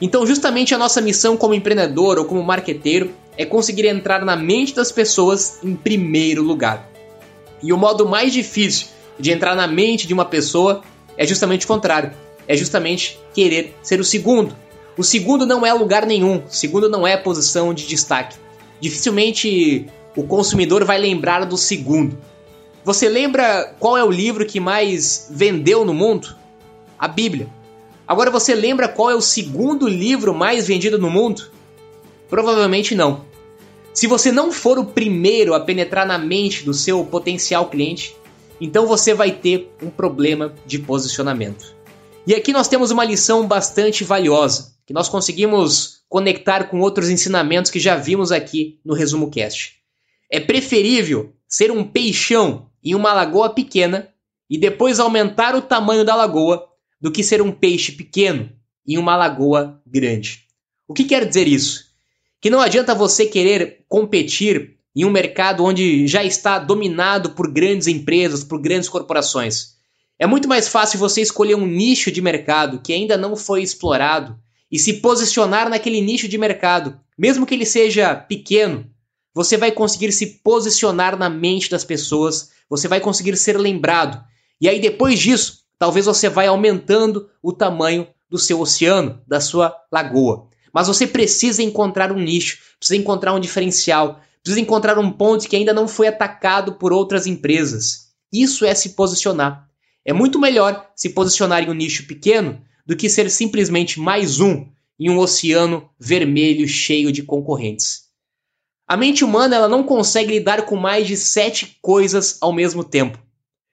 Então, 0.01 0.25
justamente 0.25 0.73
a 0.73 0.77
nossa 0.77 1.01
missão 1.01 1.35
como 1.35 1.53
empreendedor 1.53 2.17
ou 2.19 2.25
como 2.25 2.43
marqueteiro 2.43 3.11
é 3.37 3.45
conseguir 3.45 3.87
entrar 3.87 4.23
na 4.23 4.35
mente 4.35 4.75
das 4.75 4.91
pessoas 4.91 5.59
em 5.63 5.75
primeiro 5.75 6.43
lugar. 6.43 6.89
E 7.61 7.73
o 7.73 7.77
modo 7.77 8.07
mais 8.07 8.33
difícil 8.33 8.87
de 9.17 9.31
entrar 9.31 9.55
na 9.55 9.67
mente 9.67 10.07
de 10.07 10.13
uma 10.13 10.25
pessoa 10.25 10.81
é 11.17 11.25
justamente 11.25 11.65
o 11.65 11.67
contrário. 11.67 12.11
É 12.47 12.55
justamente 12.55 13.19
querer 13.33 13.75
ser 13.81 13.99
o 13.99 14.03
segundo. 14.03 14.55
O 14.99 15.03
segundo 15.05 15.45
não 15.45 15.65
é 15.65 15.71
lugar 15.71 16.05
nenhum, 16.05 16.43
o 16.45 16.53
segundo 16.53 16.89
não 16.89 17.07
é 17.07 17.15
posição 17.15 17.73
de 17.73 17.87
destaque. 17.87 18.37
Dificilmente 18.81 19.85
o 20.13 20.23
consumidor 20.23 20.83
vai 20.83 20.97
lembrar 20.97 21.45
do 21.45 21.55
segundo. 21.55 22.17
Você 22.83 23.07
lembra 23.07 23.73
qual 23.79 23.97
é 23.97 24.03
o 24.03 24.11
livro 24.11 24.45
que 24.45 24.59
mais 24.59 25.29
vendeu 25.31 25.85
no 25.85 25.93
mundo? 25.93 26.35
A 26.99 27.07
Bíblia. 27.07 27.47
Agora 28.05 28.29
você 28.29 28.53
lembra 28.53 28.89
qual 28.89 29.09
é 29.09 29.15
o 29.15 29.21
segundo 29.21 29.87
livro 29.87 30.35
mais 30.35 30.67
vendido 30.67 30.99
no 30.99 31.09
mundo? 31.09 31.49
Provavelmente 32.29 32.93
não. 32.93 33.23
Se 33.93 34.05
você 34.05 34.33
não 34.33 34.51
for 34.51 34.77
o 34.77 34.83
primeiro 34.83 35.53
a 35.53 35.61
penetrar 35.61 36.05
na 36.05 36.17
mente 36.17 36.65
do 36.65 36.73
seu 36.73 37.05
potencial 37.05 37.69
cliente, 37.69 38.17
então 38.59 38.85
você 38.85 39.13
vai 39.13 39.31
ter 39.31 39.71
um 39.81 39.89
problema 39.89 40.53
de 40.65 40.77
posicionamento. 40.77 41.73
E 42.27 42.35
aqui 42.35 42.51
nós 42.51 42.67
temos 42.67 42.91
uma 42.91 43.05
lição 43.05 43.47
bastante 43.47 44.03
valiosa, 44.03 44.77
que 44.89 44.93
nós 44.93 45.07
conseguimos 45.07 45.99
conectar 46.09 46.63
com 46.63 46.79
outros 46.79 47.11
ensinamentos 47.11 47.69
que 47.69 47.79
já 47.79 47.95
vimos 47.95 48.31
aqui 48.31 48.79
no 48.83 48.95
Resumo 48.95 49.29
Cast. 49.29 49.75
É 50.31 50.39
preferível 50.39 51.31
ser 51.47 51.69
um 51.69 51.83
peixão 51.83 52.71
em 52.83 52.95
uma 52.95 53.13
lagoa 53.13 53.51
pequena 53.51 54.09
e 54.49 54.57
depois 54.57 54.99
aumentar 54.99 55.55
o 55.55 55.61
tamanho 55.61 56.03
da 56.03 56.15
lagoa 56.15 56.67
do 56.99 57.11
que 57.11 57.23
ser 57.23 57.39
um 57.39 57.51
peixe 57.51 57.91
pequeno 57.91 58.51
em 58.83 58.97
uma 58.97 59.15
lagoa 59.15 59.79
grande. 59.85 60.47
O 60.87 60.93
que 60.95 61.03
quer 61.03 61.23
dizer 61.23 61.47
isso? 61.47 61.85
Que 62.41 62.49
não 62.49 62.59
adianta 62.59 62.95
você 62.95 63.27
querer 63.27 63.85
competir 63.87 64.79
em 64.95 65.05
um 65.05 65.11
mercado 65.11 65.63
onde 65.63 66.07
já 66.07 66.23
está 66.23 66.57
dominado 66.57 67.29
por 67.35 67.53
grandes 67.53 67.85
empresas, 67.85 68.43
por 68.43 68.59
grandes 68.59 68.89
corporações. 68.89 69.75
É 70.17 70.25
muito 70.25 70.49
mais 70.49 70.67
fácil 70.67 70.97
você 70.97 71.21
escolher 71.21 71.53
um 71.53 71.67
nicho 71.67 72.11
de 72.11 72.23
mercado 72.23 72.81
que 72.81 72.91
ainda 72.91 73.15
não 73.15 73.35
foi 73.35 73.61
explorado 73.61 74.35
e 74.71 74.77
se 74.77 74.93
posicionar 74.93 75.69
naquele 75.69 76.01
nicho 76.01 76.27
de 76.27 76.37
mercado, 76.37 76.99
mesmo 77.17 77.45
que 77.45 77.53
ele 77.53 77.65
seja 77.65 78.15
pequeno. 78.15 78.85
Você 79.33 79.57
vai 79.57 79.71
conseguir 79.71 80.11
se 80.11 80.25
posicionar 80.43 81.17
na 81.17 81.29
mente 81.29 81.69
das 81.69 81.83
pessoas, 81.83 82.51
você 82.69 82.87
vai 82.87 82.99
conseguir 82.99 83.35
ser 83.37 83.57
lembrado. 83.57 84.23
E 84.61 84.67
aí 84.67 84.79
depois 84.79 85.19
disso, 85.19 85.59
talvez 85.77 86.05
você 86.05 86.29
vai 86.29 86.47
aumentando 86.47 87.29
o 87.41 87.53
tamanho 87.53 88.07
do 88.29 88.37
seu 88.37 88.59
oceano, 88.59 89.21
da 89.27 89.39
sua 89.39 89.75
lagoa. 89.91 90.47
Mas 90.73 90.87
você 90.87 91.07
precisa 91.07 91.63
encontrar 91.63 92.11
um 92.11 92.19
nicho, 92.19 92.59
precisa 92.77 92.99
encontrar 92.99 93.33
um 93.33 93.39
diferencial, 93.39 94.21
precisa 94.43 94.61
encontrar 94.61 94.99
um 94.99 95.11
ponto 95.11 95.47
que 95.47 95.55
ainda 95.55 95.73
não 95.73 95.87
foi 95.87 96.07
atacado 96.07 96.73
por 96.73 96.93
outras 96.93 97.25
empresas. 97.25 98.09
Isso 98.31 98.65
é 98.65 98.75
se 98.75 98.89
posicionar. 98.89 99.67
É 100.05 100.13
muito 100.13 100.39
melhor 100.39 100.89
se 100.95 101.09
posicionar 101.09 101.63
em 101.63 101.69
um 101.69 101.73
nicho 101.73 102.05
pequeno 102.05 102.61
do 102.89 102.95
que 102.95 103.07
ser 103.07 103.29
simplesmente 103.29 103.99
mais 103.99 104.39
um 104.39 104.65
em 104.99 105.11
um 105.11 105.19
oceano 105.19 105.87
vermelho 105.99 106.67
cheio 106.67 107.11
de 107.11 107.21
concorrentes. 107.21 108.05
A 108.87 108.97
mente 108.97 109.23
humana 109.23 109.55
ela 109.55 109.67
não 109.67 109.83
consegue 109.83 110.33
lidar 110.33 110.65
com 110.65 110.75
mais 110.75 111.05
de 111.05 111.15
sete 111.15 111.77
coisas 111.83 112.39
ao 112.41 112.51
mesmo 112.51 112.83
tempo. 112.83 113.19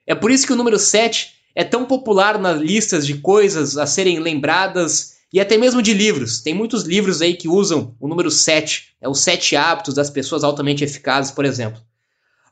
É 0.06 0.14
por 0.14 0.30
isso 0.30 0.46
que 0.46 0.52
o 0.52 0.56
número 0.56 0.78
7 0.78 1.32
é 1.54 1.64
tão 1.64 1.86
popular 1.86 2.38
nas 2.38 2.60
listas 2.60 3.06
de 3.06 3.14
coisas 3.14 3.78
a 3.78 3.86
serem 3.86 4.18
lembradas 4.18 5.14
e 5.32 5.40
até 5.40 5.56
mesmo 5.56 5.80
de 5.80 5.94
livros. 5.94 6.42
Tem 6.42 6.52
muitos 6.52 6.82
livros 6.82 7.22
aí 7.22 7.34
que 7.34 7.48
usam 7.48 7.96
o 7.98 8.06
número 8.06 8.30
7, 8.30 8.96
é 9.00 9.08
os 9.08 9.20
sete 9.20 9.56
hábitos 9.56 9.94
das 9.94 10.10
pessoas 10.10 10.44
altamente 10.44 10.84
eficazes, 10.84 11.32
por 11.32 11.46
exemplo. 11.46 11.80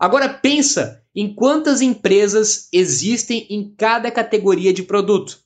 Agora 0.00 0.30
pensa 0.30 1.02
em 1.14 1.35
quantas 1.35 1.83
empresas 1.83 2.68
existem 2.73 3.47
em 3.50 3.75
cada 3.76 4.11
categoria 4.11 4.73
de 4.73 4.83
produto. 4.83 5.44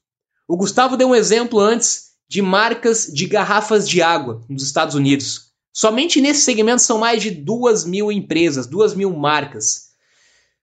O 0.49 0.57
Gustavo 0.57 0.97
deu 0.97 1.09
um 1.09 1.15
exemplo 1.15 1.61
antes 1.61 2.13
de 2.27 2.41
marcas 2.41 3.07
de 3.07 3.27
garrafas 3.27 3.87
de 3.87 4.01
água 4.01 4.43
nos 4.49 4.63
Estados 4.63 4.95
Unidos. 4.95 5.53
Somente 5.75 6.23
nesse 6.23 6.41
segmento 6.41 6.81
são 6.81 6.99
mais 6.99 7.23
de 7.23 7.31
duas 7.31 7.85
mil 7.85 8.11
empresas, 8.11 8.67
duas 8.67 8.95
mil 8.95 9.15
marcas. 9.15 9.89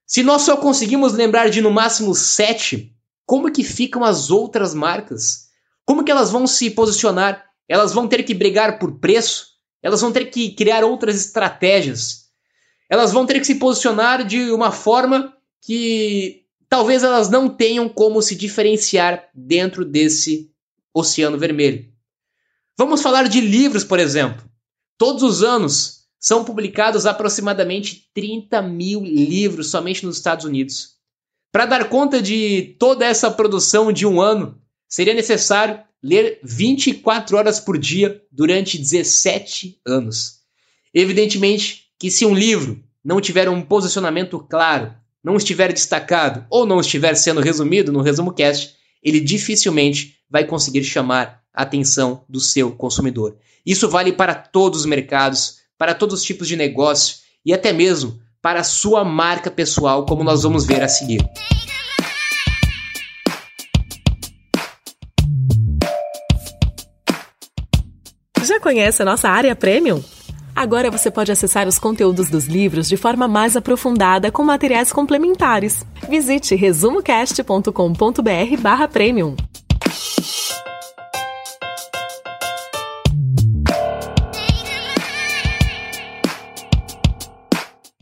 Se 0.04 0.24
nós 0.24 0.42
só 0.42 0.56
conseguimos 0.56 1.12
lembrar 1.12 1.50
de 1.50 1.60
no 1.60 1.70
máximo 1.70 2.16
sete, 2.16 2.92
como 3.24 3.52
que 3.52 3.62
ficam 3.62 4.02
as 4.02 4.28
outras 4.28 4.74
marcas? 4.74 5.46
Como 5.84 6.02
que 6.02 6.10
elas 6.10 6.32
vão 6.32 6.48
se 6.48 6.68
posicionar? 6.70 7.44
Elas 7.68 7.92
vão 7.92 8.08
ter 8.08 8.24
que 8.24 8.34
brigar 8.34 8.80
por 8.80 8.98
preço? 8.98 9.46
Elas 9.80 10.00
vão 10.00 10.10
ter 10.10 10.26
que 10.26 10.50
criar 10.50 10.82
outras 10.82 11.14
estratégias? 11.14 12.26
Elas 12.90 13.12
vão 13.12 13.24
ter 13.24 13.38
que 13.38 13.46
se 13.46 13.54
posicionar 13.54 14.24
de 14.24 14.50
uma 14.50 14.72
forma 14.72 15.32
que 15.62 16.45
talvez 16.68 17.02
elas 17.02 17.28
não 17.28 17.48
tenham 17.48 17.88
como 17.88 18.22
se 18.22 18.34
diferenciar 18.34 19.28
dentro 19.34 19.84
desse 19.84 20.50
oceano 20.92 21.38
vermelho. 21.38 21.90
Vamos 22.76 23.02
falar 23.02 23.28
de 23.28 23.40
livros, 23.40 23.84
por 23.84 23.98
exemplo. 23.98 24.44
Todos 24.98 25.22
os 25.22 25.42
anos 25.42 26.06
são 26.18 26.44
publicados 26.44 27.06
aproximadamente 27.06 28.10
30 28.12 28.60
mil 28.62 29.02
livros 29.02 29.70
somente 29.70 30.04
nos 30.04 30.16
Estados 30.16 30.44
Unidos. 30.44 30.96
Para 31.52 31.66
dar 31.66 31.88
conta 31.88 32.20
de 32.20 32.76
toda 32.78 33.06
essa 33.06 33.30
produção 33.30 33.92
de 33.92 34.04
um 34.06 34.20
ano, 34.20 34.60
seria 34.88 35.14
necessário 35.14 35.82
ler 36.02 36.38
24 36.42 37.36
horas 37.36 37.58
por 37.58 37.78
dia 37.78 38.22
durante 38.30 38.78
17 38.78 39.80
anos. 39.86 40.40
Evidentemente 40.92 41.86
que 41.98 42.10
se 42.10 42.26
um 42.26 42.34
livro 42.34 42.82
não 43.04 43.20
tiver 43.20 43.48
um 43.48 43.62
posicionamento 43.62 44.38
claro, 44.40 44.94
não 45.26 45.34
estiver 45.36 45.72
destacado 45.72 46.46
ou 46.48 46.64
não 46.64 46.78
estiver 46.78 47.16
sendo 47.16 47.40
resumido 47.40 47.90
no 47.90 48.00
resumo 48.00 48.32
cast, 48.32 48.76
ele 49.02 49.18
dificilmente 49.18 50.18
vai 50.30 50.44
conseguir 50.44 50.84
chamar 50.84 51.42
a 51.52 51.62
atenção 51.62 52.24
do 52.28 52.38
seu 52.38 52.70
consumidor. 52.70 53.36
Isso 53.66 53.88
vale 53.88 54.12
para 54.12 54.36
todos 54.36 54.80
os 54.80 54.86
mercados, 54.86 55.56
para 55.76 55.94
todos 55.94 56.20
os 56.20 56.24
tipos 56.24 56.46
de 56.46 56.54
negócio 56.54 57.16
e 57.44 57.52
até 57.52 57.72
mesmo 57.72 58.20
para 58.40 58.60
a 58.60 58.62
sua 58.62 59.04
marca 59.04 59.50
pessoal, 59.50 60.06
como 60.06 60.22
nós 60.22 60.44
vamos 60.44 60.64
ver 60.64 60.80
a 60.80 60.86
seguir. 60.86 61.18
Já 68.44 68.60
conhece 68.60 69.02
a 69.02 69.04
nossa 69.04 69.28
área 69.28 69.56
premium? 69.56 70.00
Agora 70.56 70.90
você 70.90 71.08
pode 71.10 71.30
acessar 71.30 71.68
os 71.68 71.78
conteúdos 71.78 72.30
dos 72.30 72.46
livros 72.46 72.88
de 72.88 72.96
forma 72.96 73.28
mais 73.28 73.54
aprofundada 73.56 74.32
com 74.32 74.42
materiais 74.42 74.90
complementares. 74.90 75.84
Visite 76.08 76.54
resumocast.com.br/premium. 76.54 79.36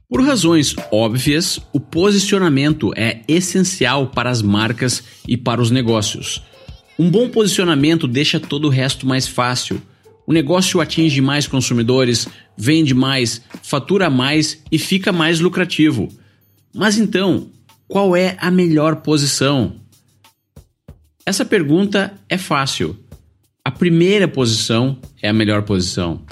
Por 0.08 0.22
razões 0.22 0.76
óbvias, 0.92 1.58
o 1.72 1.80
posicionamento 1.80 2.92
é 2.94 3.22
essencial 3.26 4.06
para 4.06 4.30
as 4.30 4.40
marcas 4.40 5.02
e 5.26 5.36
para 5.36 5.60
os 5.60 5.72
negócios. 5.72 6.40
Um 6.96 7.10
bom 7.10 7.28
posicionamento 7.28 8.06
deixa 8.06 8.38
todo 8.38 8.68
o 8.68 8.70
resto 8.70 9.08
mais 9.08 9.26
fácil. 9.26 9.82
O 10.26 10.32
negócio 10.32 10.80
atinge 10.80 11.20
mais 11.20 11.46
consumidores, 11.46 12.26
vende 12.56 12.94
mais, 12.94 13.42
fatura 13.62 14.08
mais 14.08 14.62
e 14.70 14.78
fica 14.78 15.12
mais 15.12 15.40
lucrativo. 15.40 16.08
Mas 16.74 16.98
então, 16.98 17.48
qual 17.86 18.16
é 18.16 18.36
a 18.40 18.50
melhor 18.50 18.96
posição? 18.96 19.76
Essa 21.26 21.44
pergunta 21.44 22.12
é 22.28 22.38
fácil. 22.38 22.96
A 23.64 23.70
primeira 23.70 24.28
posição 24.28 24.98
é 25.22 25.28
a 25.28 25.32
melhor 25.32 25.62
posição. 25.62 26.22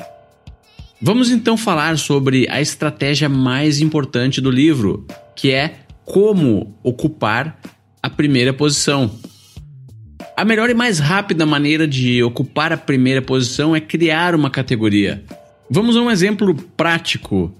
Vamos 1.00 1.30
então 1.30 1.56
falar 1.56 1.98
sobre 1.98 2.46
a 2.48 2.60
estratégia 2.60 3.28
mais 3.28 3.80
importante 3.80 4.40
do 4.40 4.50
livro, 4.50 5.06
que 5.34 5.50
é 5.50 5.80
como 6.04 6.78
ocupar 6.82 7.58
a 8.02 8.10
primeira 8.10 8.52
posição. 8.52 9.10
A 10.42 10.44
melhor 10.44 10.68
e 10.68 10.74
mais 10.74 10.98
rápida 10.98 11.46
maneira 11.46 11.86
de 11.86 12.20
ocupar 12.20 12.72
a 12.72 12.76
primeira 12.76 13.22
posição 13.22 13.76
é 13.76 13.80
criar 13.80 14.34
uma 14.34 14.50
categoria. 14.50 15.22
Vamos 15.70 15.96
a 15.96 16.02
um 16.02 16.10
exemplo 16.10 16.52
prático. 16.76 17.54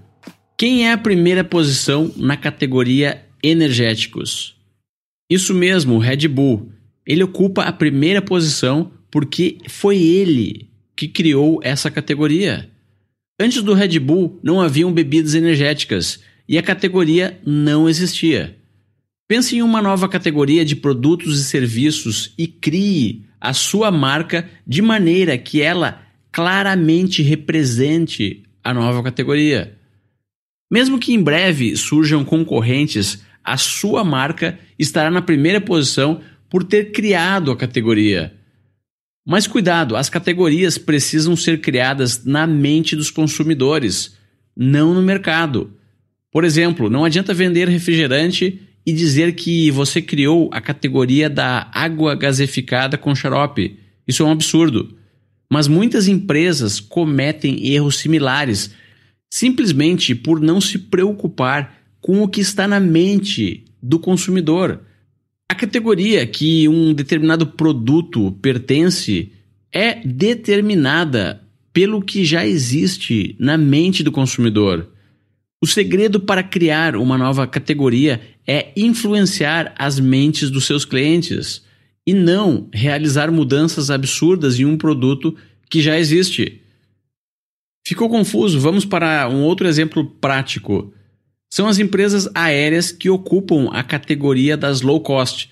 Quem 0.57 0.85
é 0.85 0.91
a 0.91 0.97
primeira 0.97 1.45
posição 1.45 2.11
na 2.17 2.35
categoria 2.35 3.23
energéticos? 3.41 4.57
Isso 5.29 5.53
mesmo, 5.53 5.97
Red 5.97 6.27
Bull. 6.27 6.73
Ele 7.07 7.23
ocupa 7.23 7.63
a 7.63 7.71
primeira 7.71 8.21
posição 8.21 8.91
porque 9.09 9.59
foi 9.69 10.03
ele 10.03 10.69
que 10.93 11.07
criou 11.07 11.61
essa 11.63 11.89
categoria. 11.89 12.69
Antes 13.39 13.63
do 13.63 13.73
Red 13.73 13.97
Bull 13.97 14.41
não 14.43 14.59
haviam 14.59 14.91
bebidas 14.91 15.35
energéticas 15.35 16.19
e 16.49 16.57
a 16.57 16.61
categoria 16.61 17.39
não 17.45 17.87
existia. 17.87 18.57
Pense 19.33 19.55
em 19.55 19.63
uma 19.63 19.81
nova 19.81 20.07
categoria 20.07 20.63
de 20.63 20.75
produtos 20.75 21.39
e 21.39 21.43
serviços 21.43 22.35
e 22.37 22.45
crie 22.45 23.25
a 23.41 23.51
sua 23.51 23.89
marca 23.89 24.47
de 24.67 24.79
maneira 24.79 25.35
que 25.39 25.59
ela 25.59 26.03
claramente 26.31 27.23
represente 27.23 28.43
a 28.63 28.71
nova 28.71 29.01
categoria. 29.01 29.75
Mesmo 30.71 30.99
que 30.99 31.15
em 31.15 31.19
breve 31.19 31.75
surjam 31.75 32.23
concorrentes, 32.23 33.23
a 33.43 33.57
sua 33.57 34.03
marca 34.03 34.59
estará 34.77 35.09
na 35.09 35.19
primeira 35.19 35.59
posição 35.59 36.21
por 36.47 36.63
ter 36.63 36.91
criado 36.91 37.49
a 37.49 37.57
categoria. 37.57 38.35
Mas 39.25 39.47
cuidado, 39.47 39.95
as 39.95 40.11
categorias 40.11 40.77
precisam 40.77 41.35
ser 41.35 41.59
criadas 41.59 42.23
na 42.23 42.45
mente 42.45 42.95
dos 42.95 43.09
consumidores, 43.09 44.15
não 44.55 44.93
no 44.93 45.01
mercado. 45.01 45.73
Por 46.31 46.43
exemplo, 46.43 46.87
não 46.87 47.03
adianta 47.03 47.33
vender 47.33 47.67
refrigerante 47.67 48.61
e 48.85 48.91
dizer 48.91 49.33
que 49.35 49.71
você 49.71 50.01
criou 50.01 50.49
a 50.51 50.59
categoria 50.59 51.29
da 51.29 51.69
água 51.73 52.15
gaseificada 52.15 52.97
com 52.97 53.15
xarope. 53.15 53.79
Isso 54.07 54.23
é 54.23 54.25
um 54.25 54.31
absurdo. 54.31 54.97
Mas 55.49 55.67
muitas 55.67 56.07
empresas 56.07 56.79
cometem 56.79 57.67
erros 57.67 57.97
similares 57.97 58.71
simplesmente 59.29 60.13
por 60.13 60.39
não 60.39 60.61
se 60.61 60.77
preocupar 60.77 61.75
com 61.99 62.21
o 62.21 62.27
que 62.27 62.41
está 62.41 62.67
na 62.67 62.79
mente 62.79 63.65
do 63.81 63.97
consumidor. 63.97 64.81
A 65.49 65.55
categoria 65.55 66.25
que 66.27 66.67
um 66.67 66.93
determinado 66.93 67.47
produto 67.47 68.31
pertence 68.41 69.31
é 69.71 69.95
determinada 70.05 71.41
pelo 71.73 72.01
que 72.01 72.23
já 72.23 72.45
existe 72.45 73.35
na 73.39 73.57
mente 73.57 74.03
do 74.03 74.11
consumidor. 74.11 74.92
O 75.63 75.65
segredo 75.65 76.19
para 76.19 76.43
criar 76.43 76.93
uma 76.97 77.17
nova 77.17 77.47
categoria 77.47 78.19
é 78.45 78.73
influenciar 78.75 79.73
as 79.77 79.97
mentes 79.97 80.51
dos 80.51 80.65
seus 80.65 80.83
clientes 80.83 81.63
e 82.05 82.13
não 82.13 82.67
realizar 82.73 83.31
mudanças 83.31 83.89
absurdas 83.89 84.59
em 84.59 84.65
um 84.65 84.75
produto 84.75 85.33
que 85.69 85.81
já 85.81 85.97
existe. 85.97 86.61
Ficou 87.87 88.09
confuso? 88.09 88.59
Vamos 88.59 88.83
para 88.83 89.29
um 89.29 89.43
outro 89.43 89.65
exemplo 89.65 90.03
prático. 90.03 90.93
São 91.49 91.65
as 91.69 91.79
empresas 91.79 92.27
aéreas 92.35 92.91
que 92.91 93.09
ocupam 93.09 93.69
a 93.71 93.81
categoria 93.83 94.57
das 94.57 94.81
low 94.81 94.99
cost. 94.99 95.49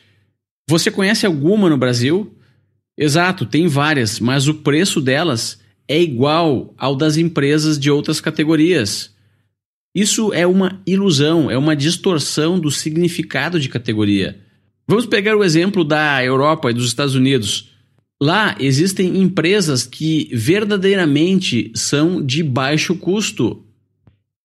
Você 0.69 0.91
conhece 0.91 1.25
alguma 1.25 1.69
no 1.69 1.77
Brasil? 1.77 2.35
Exato, 2.97 3.45
tem 3.45 3.65
várias, 3.65 4.19
mas 4.19 4.49
o 4.49 4.55
preço 4.55 4.99
delas 4.99 5.57
é 5.87 5.97
igual 6.01 6.73
ao 6.77 6.97
das 6.97 7.15
empresas 7.15 7.79
de 7.79 7.89
outras 7.89 8.19
categorias. 8.19 9.09
Isso 9.93 10.33
é 10.33 10.47
uma 10.47 10.81
ilusão, 10.87 11.51
é 11.51 11.57
uma 11.57 11.75
distorção 11.75 12.57
do 12.57 12.71
significado 12.71 13.59
de 13.59 13.67
categoria. 13.67 14.39
Vamos 14.87 15.05
pegar 15.05 15.35
o 15.35 15.43
exemplo 15.43 15.83
da 15.83 16.23
Europa 16.23 16.71
e 16.71 16.73
dos 16.73 16.87
Estados 16.87 17.13
Unidos. 17.13 17.69
Lá 18.21 18.55
existem 18.59 19.17
empresas 19.21 19.85
que 19.85 20.29
verdadeiramente 20.33 21.71
são 21.75 22.23
de 22.23 22.41
baixo 22.41 22.95
custo. 22.95 23.65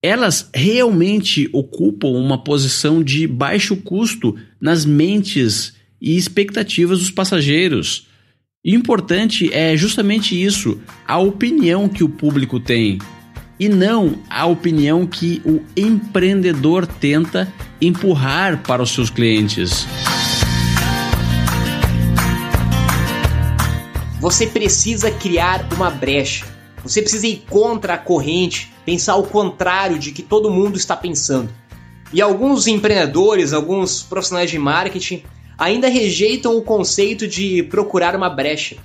Elas 0.02 0.50
realmente 0.54 1.48
ocupam 1.52 2.08
uma 2.08 2.42
posição 2.42 3.02
de 3.02 3.26
baixo 3.26 3.76
custo 3.76 4.34
nas 4.60 4.84
mentes 4.84 5.74
e 6.00 6.16
expectativas 6.16 6.98
dos 6.98 7.10
passageiros. 7.10 8.06
E 8.64 8.74
importante 8.74 9.52
é 9.52 9.76
justamente 9.76 10.40
isso, 10.40 10.80
a 11.06 11.18
opinião 11.18 11.88
que 11.88 12.02
o 12.02 12.08
público 12.08 12.58
tem 12.58 12.98
e 13.58 13.68
não 13.68 14.18
a 14.28 14.46
opinião 14.46 15.06
que 15.06 15.40
o 15.44 15.62
empreendedor 15.76 16.86
tenta 16.86 17.52
empurrar 17.80 18.62
para 18.62 18.82
os 18.82 18.90
seus 18.90 19.10
clientes. 19.10 19.86
Você 24.20 24.46
precisa 24.46 25.10
criar 25.10 25.66
uma 25.74 25.90
brecha. 25.90 26.46
Você 26.82 27.00
precisa 27.02 27.26
ir 27.26 27.44
contra 27.48 27.94
a 27.94 27.98
corrente, 27.98 28.72
pensar 28.84 29.16
o 29.16 29.24
contrário 29.24 29.98
de 29.98 30.12
que 30.12 30.22
todo 30.22 30.50
mundo 30.50 30.76
está 30.76 30.96
pensando. 30.96 31.48
E 32.12 32.20
alguns 32.20 32.66
empreendedores, 32.66 33.52
alguns 33.52 34.02
profissionais 34.02 34.50
de 34.50 34.58
marketing 34.58 35.22
ainda 35.58 35.88
rejeitam 35.88 36.56
o 36.56 36.62
conceito 36.62 37.26
de 37.26 37.62
procurar 37.64 38.14
uma 38.14 38.28
brecha. 38.28 38.76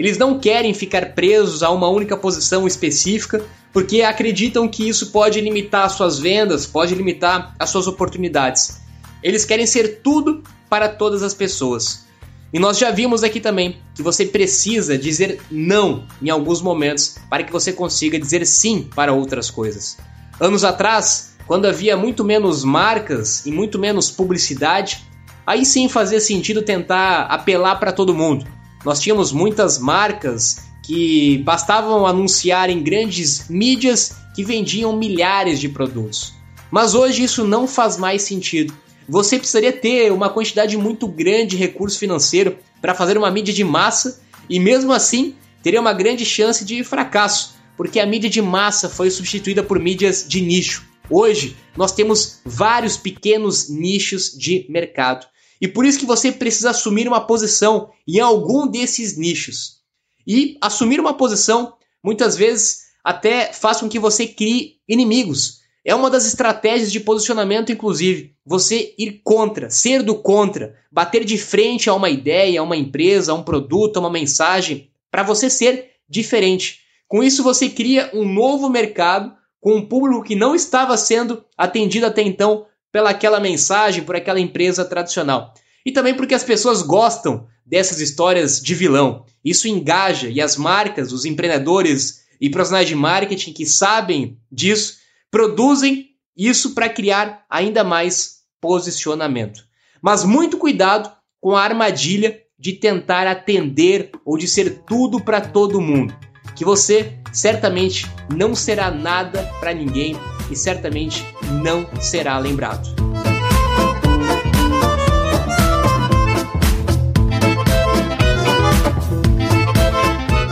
Eles 0.00 0.16
não 0.16 0.38
querem 0.38 0.72
ficar 0.72 1.12
presos 1.12 1.62
a 1.62 1.68
uma 1.68 1.86
única 1.86 2.16
posição 2.16 2.66
específica, 2.66 3.44
porque 3.70 4.00
acreditam 4.00 4.66
que 4.66 4.88
isso 4.88 5.10
pode 5.10 5.38
limitar 5.42 5.84
as 5.84 5.92
suas 5.92 6.18
vendas, 6.18 6.64
pode 6.64 6.94
limitar 6.94 7.54
as 7.58 7.68
suas 7.68 7.86
oportunidades. 7.86 8.80
Eles 9.22 9.44
querem 9.44 9.66
ser 9.66 10.00
tudo 10.02 10.42
para 10.70 10.88
todas 10.88 11.22
as 11.22 11.34
pessoas. 11.34 12.06
E 12.50 12.58
nós 12.58 12.78
já 12.78 12.90
vimos 12.90 13.22
aqui 13.22 13.40
também 13.40 13.76
que 13.94 14.02
você 14.02 14.24
precisa 14.24 14.96
dizer 14.96 15.38
não 15.50 16.06
em 16.22 16.30
alguns 16.30 16.62
momentos 16.62 17.16
para 17.28 17.42
que 17.42 17.52
você 17.52 17.70
consiga 17.70 18.18
dizer 18.18 18.46
sim 18.46 18.88
para 18.96 19.12
outras 19.12 19.50
coisas. 19.50 19.98
Anos 20.40 20.64
atrás, 20.64 21.36
quando 21.46 21.66
havia 21.66 21.94
muito 21.94 22.24
menos 22.24 22.64
marcas 22.64 23.44
e 23.44 23.52
muito 23.52 23.78
menos 23.78 24.10
publicidade, 24.10 25.04
aí 25.46 25.66
sim 25.66 25.90
fazia 25.90 26.20
sentido 26.20 26.62
tentar 26.62 27.24
apelar 27.24 27.76
para 27.76 27.92
todo 27.92 28.14
mundo 28.14 28.46
nós 28.84 29.00
tínhamos 29.00 29.32
muitas 29.32 29.78
marcas 29.78 30.64
que 30.82 31.38
bastavam 31.38 32.06
anunciar 32.06 32.70
em 32.70 32.82
grandes 32.82 33.48
mídias 33.48 34.16
que 34.34 34.42
vendiam 34.42 34.96
milhares 34.96 35.60
de 35.60 35.68
produtos. 35.68 36.32
Mas 36.70 36.94
hoje 36.94 37.24
isso 37.24 37.44
não 37.44 37.66
faz 37.66 37.96
mais 37.96 38.22
sentido. 38.22 38.72
Você 39.08 39.38
precisaria 39.38 39.72
ter 39.72 40.12
uma 40.12 40.30
quantidade 40.30 40.76
muito 40.76 41.06
grande 41.08 41.48
de 41.48 41.56
recurso 41.56 41.98
financeiro 41.98 42.56
para 42.80 42.94
fazer 42.94 43.18
uma 43.18 43.30
mídia 43.30 43.52
de 43.52 43.64
massa 43.64 44.20
e 44.48 44.58
mesmo 44.58 44.92
assim 44.92 45.34
teria 45.62 45.80
uma 45.80 45.92
grande 45.92 46.24
chance 46.24 46.64
de 46.64 46.82
fracasso, 46.84 47.54
porque 47.76 48.00
a 48.00 48.06
mídia 48.06 48.30
de 48.30 48.40
massa 48.40 48.88
foi 48.88 49.10
substituída 49.10 49.62
por 49.62 49.78
mídias 49.78 50.24
de 50.26 50.40
nicho. 50.40 50.88
Hoje 51.10 51.56
nós 51.76 51.92
temos 51.92 52.40
vários 52.44 52.96
pequenos 52.96 53.68
nichos 53.68 54.32
de 54.36 54.64
mercado 54.68 55.26
e 55.60 55.68
por 55.68 55.84
isso 55.84 55.98
que 55.98 56.06
você 56.06 56.32
precisa 56.32 56.70
assumir 56.70 57.06
uma 57.06 57.20
posição 57.20 57.90
em 58.08 58.18
algum 58.18 58.66
desses 58.66 59.16
nichos. 59.16 59.80
E 60.26 60.56
assumir 60.60 61.00
uma 61.00 61.14
posição, 61.14 61.74
muitas 62.02 62.36
vezes, 62.36 62.90
até 63.04 63.52
faz 63.52 63.80
com 63.80 63.88
que 63.88 63.98
você 63.98 64.26
crie 64.26 64.76
inimigos. 64.88 65.60
É 65.84 65.94
uma 65.94 66.10
das 66.10 66.26
estratégias 66.26 66.92
de 66.92 67.00
posicionamento, 67.00 67.72
inclusive, 67.72 68.34
você 68.44 68.94
ir 68.98 69.20
contra, 69.24 69.70
ser 69.70 70.02
do 70.02 70.14
contra, 70.14 70.76
bater 70.90 71.24
de 71.24 71.38
frente 71.38 71.88
a 71.88 71.94
uma 71.94 72.10
ideia, 72.10 72.60
a 72.60 72.62
uma 72.62 72.76
empresa, 72.76 73.32
a 73.32 73.34
um 73.34 73.42
produto, 73.42 73.96
a 73.96 74.00
uma 74.00 74.10
mensagem, 74.10 74.90
para 75.10 75.22
você 75.22 75.48
ser 75.48 75.90
diferente. 76.08 76.80
Com 77.08 77.22
isso, 77.22 77.42
você 77.42 77.68
cria 77.68 78.10
um 78.14 78.24
novo 78.24 78.68
mercado 78.68 79.34
com 79.60 79.76
um 79.76 79.86
público 79.86 80.22
que 80.22 80.34
não 80.34 80.54
estava 80.54 80.96
sendo 80.96 81.44
atendido 81.56 82.06
até 82.06 82.22
então 82.22 82.66
pelaquela 82.92 83.40
mensagem, 83.40 84.04
por 84.04 84.16
aquela 84.16 84.40
empresa 84.40 84.84
tradicional. 84.84 85.54
E 85.84 85.92
também 85.92 86.14
porque 86.14 86.34
as 86.34 86.44
pessoas 86.44 86.82
gostam 86.82 87.46
dessas 87.64 88.00
histórias 88.00 88.60
de 88.60 88.74
vilão. 88.74 89.24
Isso 89.44 89.68
engaja 89.68 90.28
e 90.28 90.40
as 90.40 90.56
marcas, 90.56 91.12
os 91.12 91.24
empreendedores 91.24 92.24
e 92.40 92.50
profissionais 92.50 92.88
de 92.88 92.94
marketing 92.94 93.52
que 93.52 93.66
sabem 93.66 94.38
disso, 94.50 94.98
produzem 95.30 96.10
isso 96.36 96.74
para 96.74 96.88
criar 96.88 97.44
ainda 97.48 97.84
mais 97.84 98.40
posicionamento. 98.60 99.64
Mas 100.02 100.24
muito 100.24 100.58
cuidado 100.58 101.10
com 101.40 101.56
a 101.56 101.62
armadilha 101.62 102.40
de 102.58 102.72
tentar 102.72 103.26
atender 103.26 104.10
ou 104.24 104.36
de 104.36 104.46
ser 104.46 104.82
tudo 104.86 105.22
para 105.22 105.40
todo 105.40 105.80
mundo, 105.80 106.14
que 106.54 106.64
você 106.64 107.18
certamente 107.32 108.06
não 108.34 108.54
será 108.54 108.90
nada 108.90 109.42
para 109.60 109.72
ninguém 109.72 110.14
e 110.50 110.56
certamente 110.56 111.24
não 111.62 111.88
será 112.00 112.38
lembrado. 112.38 112.88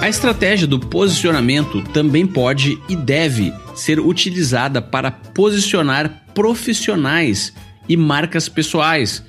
A 0.01 0.09
estratégia 0.09 0.67
do 0.67 0.81
posicionamento 0.81 1.83
também 1.93 2.27
pode 2.27 2.81
e 2.89 2.97
deve 2.97 3.53
ser 3.75 4.01
utilizada 4.01 4.81
para 4.81 5.11
posicionar 5.11 6.25
profissionais 6.33 7.53
e 7.87 7.95
marcas 7.95 8.49
pessoais. 8.49 9.23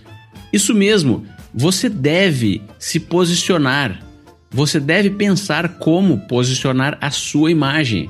Isso 0.53 0.73
mesmo, 0.73 1.25
você 1.53 1.89
deve 1.89 2.61
se 2.79 2.97
posicionar. 2.97 3.99
Você 4.49 4.79
deve 4.79 5.09
pensar 5.09 5.79
como 5.79 6.27
posicionar 6.27 6.97
a 7.01 7.11
sua 7.11 7.51
imagem. 7.51 8.09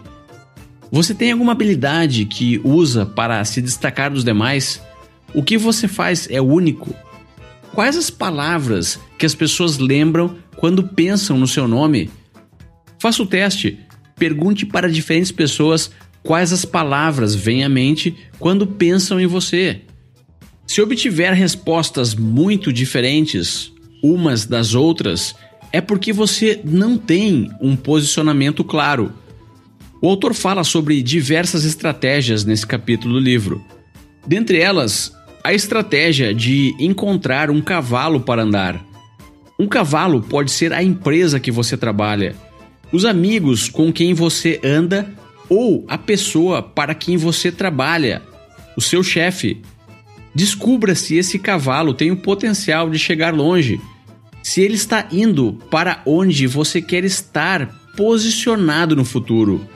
Você 0.91 1.13
tem 1.13 1.31
alguma 1.31 1.51
habilidade 1.51 2.25
que 2.25 2.59
usa 2.63 3.05
para 3.05 3.43
se 3.45 3.61
destacar 3.61 4.11
dos 4.11 4.23
demais? 4.23 4.81
O 5.33 5.43
que 5.43 5.57
você 5.57 5.87
faz 5.87 6.27
é 6.31 6.41
único? 6.41 6.95
Quais 7.73 7.95
as 7.95 8.09
palavras 8.09 8.99
que 9.17 9.25
as 9.25 9.35
pessoas 9.35 9.77
lembram 9.77 10.35
quando 10.55 10.83
pensam 10.83 11.37
no 11.37 11.47
seu 11.47 11.67
nome? 11.67 12.09
Faça 12.99 13.21
o 13.21 13.27
teste. 13.27 13.79
Pergunte 14.17 14.65
para 14.65 14.91
diferentes 14.91 15.31
pessoas 15.31 15.91
quais 16.23 16.51
as 16.51 16.65
palavras 16.65 17.35
vêm 17.35 17.63
à 17.63 17.69
mente 17.69 18.17
quando 18.39 18.65
pensam 18.65 19.19
em 19.19 19.27
você. 19.27 19.81
Se 20.65 20.81
obtiver 20.81 21.33
respostas 21.33 22.13
muito 22.15 22.73
diferentes 22.73 23.71
umas 24.03 24.45
das 24.45 24.73
outras, 24.73 25.35
é 25.71 25.79
porque 25.79 26.11
você 26.11 26.59
não 26.63 26.97
tem 26.97 27.51
um 27.61 27.75
posicionamento 27.75 28.63
claro. 28.63 29.13
O 30.01 30.07
autor 30.07 30.33
fala 30.33 30.63
sobre 30.63 31.01
diversas 31.01 31.65
estratégias 31.65 32.45
nesse 32.45 32.65
capítulo 32.65 33.15
do 33.15 33.19
livro. 33.19 33.63
Dentre 34.25 34.59
elas, 34.59 35.13
a 35.43 35.53
estratégia 35.53 36.33
de 36.33 36.75
encontrar 36.79 37.49
um 37.49 37.61
cavalo 37.61 38.19
para 38.21 38.43
andar. 38.43 38.85
Um 39.59 39.67
cavalo 39.67 40.21
pode 40.21 40.51
ser 40.51 40.71
a 40.71 40.81
empresa 40.81 41.39
que 41.39 41.51
você 41.51 41.75
trabalha 41.75 42.35
os 42.91 43.05
amigos 43.05 43.69
com 43.69 43.91
quem 43.93 44.13
você 44.13 44.59
anda 44.63 45.07
ou 45.47 45.85
a 45.87 45.97
pessoa 45.97 46.61
para 46.61 46.93
quem 46.93 47.17
você 47.17 47.51
trabalha, 47.51 48.21
o 48.75 48.81
seu 48.81 49.03
chefe. 49.03 49.61
Descubra 50.33 50.95
se 50.95 51.15
esse 51.15 51.39
cavalo 51.39 51.93
tem 51.93 52.11
o 52.11 52.17
potencial 52.17 52.89
de 52.89 52.99
chegar 52.99 53.33
longe, 53.33 53.79
se 54.43 54.61
ele 54.61 54.75
está 54.75 55.07
indo 55.11 55.53
para 55.69 56.01
onde 56.05 56.47
você 56.47 56.81
quer 56.81 57.03
estar 57.03 57.67
posicionado 57.95 58.95
no 58.95 59.03
futuro. 59.03 59.67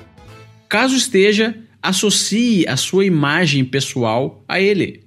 Caso 0.73 0.95
esteja, 0.95 1.55
associe 1.79 2.67
a 2.67 2.75
sua 2.75 3.05
imagem 3.05 3.63
pessoal 3.63 4.43
a 4.47 4.59
ele. 4.59 5.03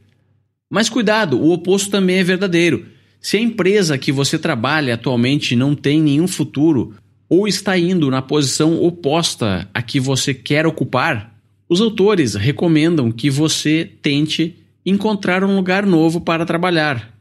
Mas 0.70 0.88
cuidado, 0.88 1.40
o 1.40 1.50
oposto 1.50 1.90
também 1.90 2.18
é 2.18 2.22
verdadeiro. 2.22 2.86
Se 3.20 3.36
a 3.36 3.40
empresa 3.40 3.98
que 3.98 4.12
você 4.12 4.38
trabalha 4.38 4.94
atualmente 4.94 5.56
não 5.56 5.74
tem 5.74 6.00
nenhum 6.00 6.28
futuro, 6.28 6.94
ou 7.28 7.48
está 7.48 7.76
indo 7.76 8.08
na 8.12 8.22
posição 8.22 8.80
oposta 8.80 9.68
a 9.74 9.82
que 9.82 9.98
você 9.98 10.32
quer 10.32 10.68
ocupar, 10.68 11.36
os 11.68 11.80
autores 11.80 12.36
recomendam 12.36 13.10
que 13.10 13.28
você 13.28 13.90
tente 14.00 14.54
encontrar 14.84 15.42
um 15.42 15.56
lugar 15.56 15.84
novo 15.84 16.20
para 16.20 16.46
trabalhar. 16.46 17.12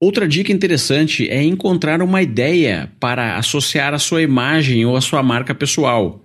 Outra 0.00 0.28
dica 0.28 0.52
interessante 0.52 1.28
é 1.28 1.42
encontrar 1.42 2.00
uma 2.00 2.22
ideia 2.22 2.92
para 3.00 3.36
associar 3.38 3.92
a 3.92 3.98
sua 3.98 4.22
imagem 4.22 4.86
ou 4.86 4.96
a 4.96 5.00
sua 5.00 5.20
marca 5.20 5.52
pessoal. 5.52 6.21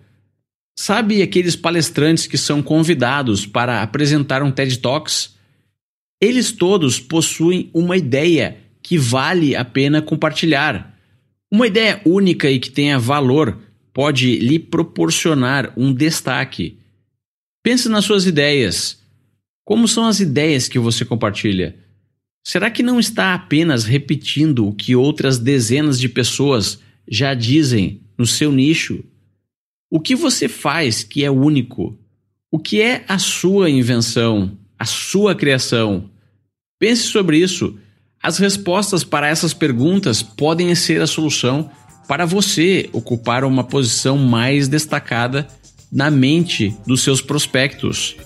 Sabe 0.80 1.24
aqueles 1.24 1.56
palestrantes 1.56 2.28
que 2.28 2.38
são 2.38 2.62
convidados 2.62 3.48
para 3.48 3.82
apresentar 3.82 4.44
um 4.44 4.52
TED 4.52 4.78
Talks? 4.78 5.36
Eles 6.22 6.52
todos 6.52 7.00
possuem 7.00 7.72
uma 7.74 7.98
ideia 7.98 8.60
que 8.84 8.96
vale 8.96 9.56
a 9.56 9.66
pena 9.66 10.04
compartilhar 10.04 10.96
uma 11.52 11.66
ideia 11.66 12.00
única 12.06 12.50
e 12.52 12.60
que 12.60 12.70
tenha 12.70 13.00
valor 13.00 13.58
pode 13.92 14.38
lhe 14.38 14.60
proporcionar 14.60 15.74
um 15.76 15.92
destaque. 15.92 16.78
Pense 17.64 17.90
nas 17.90 18.06
suas 18.06 18.28
ideias. 18.28 19.02
Como 19.66 19.88
são 19.88 20.06
as 20.06 20.20
ideias 20.20 20.70
que 20.70 20.78
você 20.78 21.04
compartilha? 21.04 21.76
Será 22.46 22.70
que 22.70 22.84
não 22.84 23.00
está 23.00 23.34
apenas 23.34 23.84
repetindo 23.84 24.68
o 24.68 24.74
que 24.74 24.96
outras 24.96 25.40
dezenas 25.40 26.00
de 26.00 26.08
pessoas 26.08 26.80
já 27.10 27.34
dizem 27.34 28.02
no 28.16 28.28
seu 28.28 28.52
nicho? 28.52 29.04
O 29.90 30.00
que 30.00 30.16
você 30.16 30.48
faz 30.48 31.04
que 31.04 31.24
é 31.24 31.32
único? 31.32 31.98
O 32.52 32.60
que 32.60 32.82
é 32.82 33.06
a 33.08 33.18
sua 33.18 33.70
invenção, 33.70 34.58
a 34.78 34.86
sua 34.86 35.34
criação? 35.34 36.10
Pense 36.80 37.04
sobre 37.04 37.38
isso 37.38 37.78
as 38.22 38.38
respostas 38.38 39.04
para 39.04 39.28
essas 39.28 39.54
perguntas 39.54 40.22
podem 40.22 40.74
ser 40.76 41.02
a 41.02 41.08
solução 41.08 41.70
para 42.08 42.26
você 42.26 42.90
ocupar 42.92 43.44
uma 43.44 43.64
posição 43.64 44.18
mais 44.18 44.68
destacada 44.68 45.48
na 45.92 46.10
mente 46.10 46.76
dos 46.86 47.04
seus 47.04 47.22
prospectos. 47.22 48.18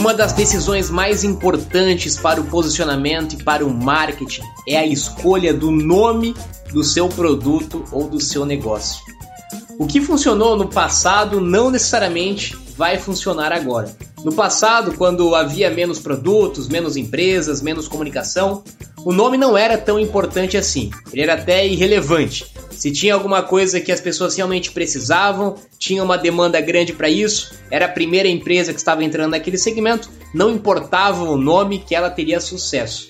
Uma 0.00 0.14
das 0.14 0.32
decisões 0.32 0.88
mais 0.88 1.24
importantes 1.24 2.16
para 2.16 2.40
o 2.40 2.44
posicionamento 2.44 3.34
e 3.34 3.44
para 3.44 3.66
o 3.66 3.70
marketing 3.70 4.40
é 4.66 4.78
a 4.78 4.86
escolha 4.86 5.52
do 5.52 5.70
nome 5.70 6.34
do 6.72 6.82
seu 6.82 7.06
produto 7.06 7.84
ou 7.92 8.08
do 8.08 8.18
seu 8.18 8.46
negócio. 8.46 9.04
O 9.80 9.86
que 9.86 9.98
funcionou 9.98 10.58
no 10.58 10.68
passado 10.68 11.40
não 11.40 11.70
necessariamente 11.70 12.54
vai 12.76 12.98
funcionar 12.98 13.50
agora. 13.50 13.96
No 14.22 14.30
passado, 14.30 14.92
quando 14.92 15.34
havia 15.34 15.70
menos 15.70 15.98
produtos, 15.98 16.68
menos 16.68 16.98
empresas, 16.98 17.62
menos 17.62 17.88
comunicação, 17.88 18.62
o 19.06 19.10
nome 19.10 19.38
não 19.38 19.56
era 19.56 19.78
tão 19.78 19.98
importante 19.98 20.58
assim. 20.58 20.90
Ele 21.10 21.22
era 21.22 21.32
até 21.32 21.66
irrelevante. 21.66 22.44
Se 22.70 22.92
tinha 22.92 23.14
alguma 23.14 23.42
coisa 23.42 23.80
que 23.80 23.90
as 23.90 24.02
pessoas 24.02 24.36
realmente 24.36 24.70
precisavam, 24.70 25.54
tinha 25.78 26.04
uma 26.04 26.18
demanda 26.18 26.60
grande 26.60 26.92
para 26.92 27.08
isso, 27.08 27.50
era 27.70 27.86
a 27.86 27.90
primeira 27.90 28.28
empresa 28.28 28.74
que 28.74 28.78
estava 28.78 29.02
entrando 29.02 29.30
naquele 29.30 29.56
segmento, 29.56 30.10
não 30.34 30.50
importava 30.50 31.24
o 31.24 31.38
nome 31.38 31.78
que 31.78 31.94
ela 31.94 32.10
teria 32.10 32.38
sucesso. 32.38 33.08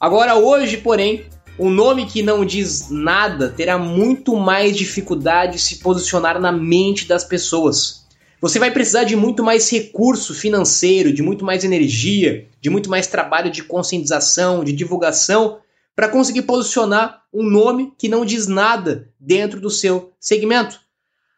Agora, 0.00 0.34
hoje, 0.34 0.78
porém, 0.78 1.26
um 1.60 1.68
nome 1.68 2.06
que 2.06 2.22
não 2.22 2.42
diz 2.42 2.88
nada 2.88 3.50
terá 3.50 3.76
muito 3.76 4.34
mais 4.34 4.74
dificuldade 4.74 5.52
de 5.52 5.58
se 5.58 5.76
posicionar 5.76 6.40
na 6.40 6.50
mente 6.50 7.06
das 7.06 7.22
pessoas. 7.22 8.06
Você 8.40 8.58
vai 8.58 8.70
precisar 8.70 9.04
de 9.04 9.14
muito 9.14 9.44
mais 9.44 9.70
recurso 9.70 10.32
financeiro, 10.34 11.12
de 11.12 11.22
muito 11.22 11.44
mais 11.44 11.62
energia, 11.62 12.48
de 12.62 12.70
muito 12.70 12.88
mais 12.88 13.06
trabalho 13.06 13.50
de 13.50 13.62
conscientização, 13.62 14.64
de 14.64 14.72
divulgação, 14.72 15.58
para 15.94 16.08
conseguir 16.08 16.42
posicionar 16.42 17.24
um 17.30 17.42
nome 17.42 17.92
que 17.98 18.08
não 18.08 18.24
diz 18.24 18.46
nada 18.46 19.10
dentro 19.20 19.60
do 19.60 19.68
seu 19.68 20.12
segmento. 20.18 20.80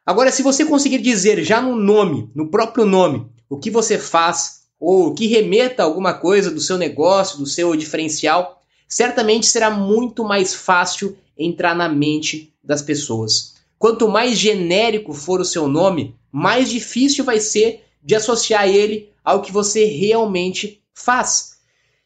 Agora, 0.06 0.30
se 0.30 0.44
você 0.44 0.64
conseguir 0.64 0.98
dizer 0.98 1.42
já 1.42 1.60
no 1.60 1.74
nome, 1.74 2.30
no 2.32 2.48
próprio 2.48 2.86
nome, 2.86 3.26
o 3.50 3.58
que 3.58 3.70
você 3.70 3.98
faz, 3.98 4.62
ou 4.78 5.12
que 5.14 5.26
remeta 5.26 5.82
a 5.82 5.86
alguma 5.86 6.14
coisa 6.14 6.48
do 6.48 6.60
seu 6.60 6.78
negócio, 6.78 7.38
do 7.38 7.46
seu 7.46 7.74
diferencial, 7.74 8.61
certamente 8.92 9.46
será 9.46 9.70
muito 9.70 10.22
mais 10.22 10.52
fácil 10.52 11.16
entrar 11.34 11.74
na 11.74 11.88
mente 11.88 12.52
das 12.62 12.82
pessoas. 12.82 13.54
Quanto 13.78 14.06
mais 14.06 14.36
genérico 14.36 15.14
for 15.14 15.40
o 15.40 15.46
seu 15.46 15.66
nome, 15.66 16.14
mais 16.30 16.68
difícil 16.68 17.24
vai 17.24 17.40
ser 17.40 17.86
de 18.02 18.14
associar 18.14 18.68
ele 18.68 19.08
ao 19.24 19.40
que 19.40 19.50
você 19.50 19.86
realmente 19.86 20.82
faz. 20.92 21.52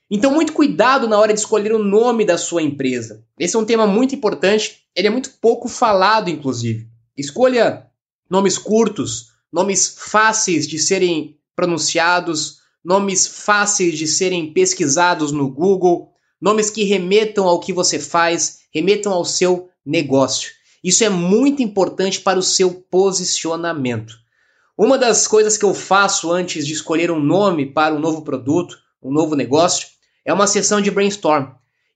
Então, 0.08 0.32
muito 0.32 0.52
cuidado 0.52 1.08
na 1.08 1.18
hora 1.18 1.34
de 1.34 1.40
escolher 1.40 1.72
o 1.72 1.82
nome 1.82 2.24
da 2.24 2.38
sua 2.38 2.62
empresa. 2.62 3.24
Esse 3.36 3.56
é 3.56 3.58
um 3.58 3.64
tema 3.64 3.84
muito 3.84 4.14
importante, 4.14 4.82
ele 4.94 5.08
é 5.08 5.10
muito 5.10 5.30
pouco 5.40 5.68
falado, 5.68 6.30
inclusive. 6.30 6.86
Escolha 7.16 7.88
nomes 8.30 8.56
curtos, 8.56 9.32
nomes 9.52 9.96
fáceis 9.98 10.68
de 10.68 10.78
serem 10.78 11.36
pronunciados, 11.56 12.60
nomes 12.84 13.26
fáceis 13.26 13.98
de 13.98 14.06
serem 14.06 14.52
pesquisados 14.52 15.32
no 15.32 15.50
Google, 15.50 16.12
nomes 16.40 16.70
que 16.70 16.84
remetam 16.84 17.46
ao 17.46 17.60
que 17.60 17.72
você 17.72 17.98
faz, 17.98 18.60
remetam 18.72 19.12
ao 19.12 19.24
seu 19.24 19.68
negócio. 19.84 20.50
Isso 20.82 21.02
é 21.04 21.08
muito 21.08 21.62
importante 21.62 22.20
para 22.20 22.38
o 22.38 22.42
seu 22.42 22.72
posicionamento. 22.72 24.14
Uma 24.78 24.98
das 24.98 25.26
coisas 25.26 25.56
que 25.56 25.64
eu 25.64 25.74
faço 25.74 26.30
antes 26.30 26.66
de 26.66 26.72
escolher 26.72 27.10
um 27.10 27.18
nome 27.18 27.66
para 27.66 27.94
um 27.94 27.98
novo 27.98 28.22
produto, 28.22 28.78
um 29.02 29.10
novo 29.10 29.34
negócio, 29.34 29.88
é 30.24 30.32
uma 30.32 30.46
sessão 30.46 30.80
de 30.80 30.90
brainstorm. 30.90 31.46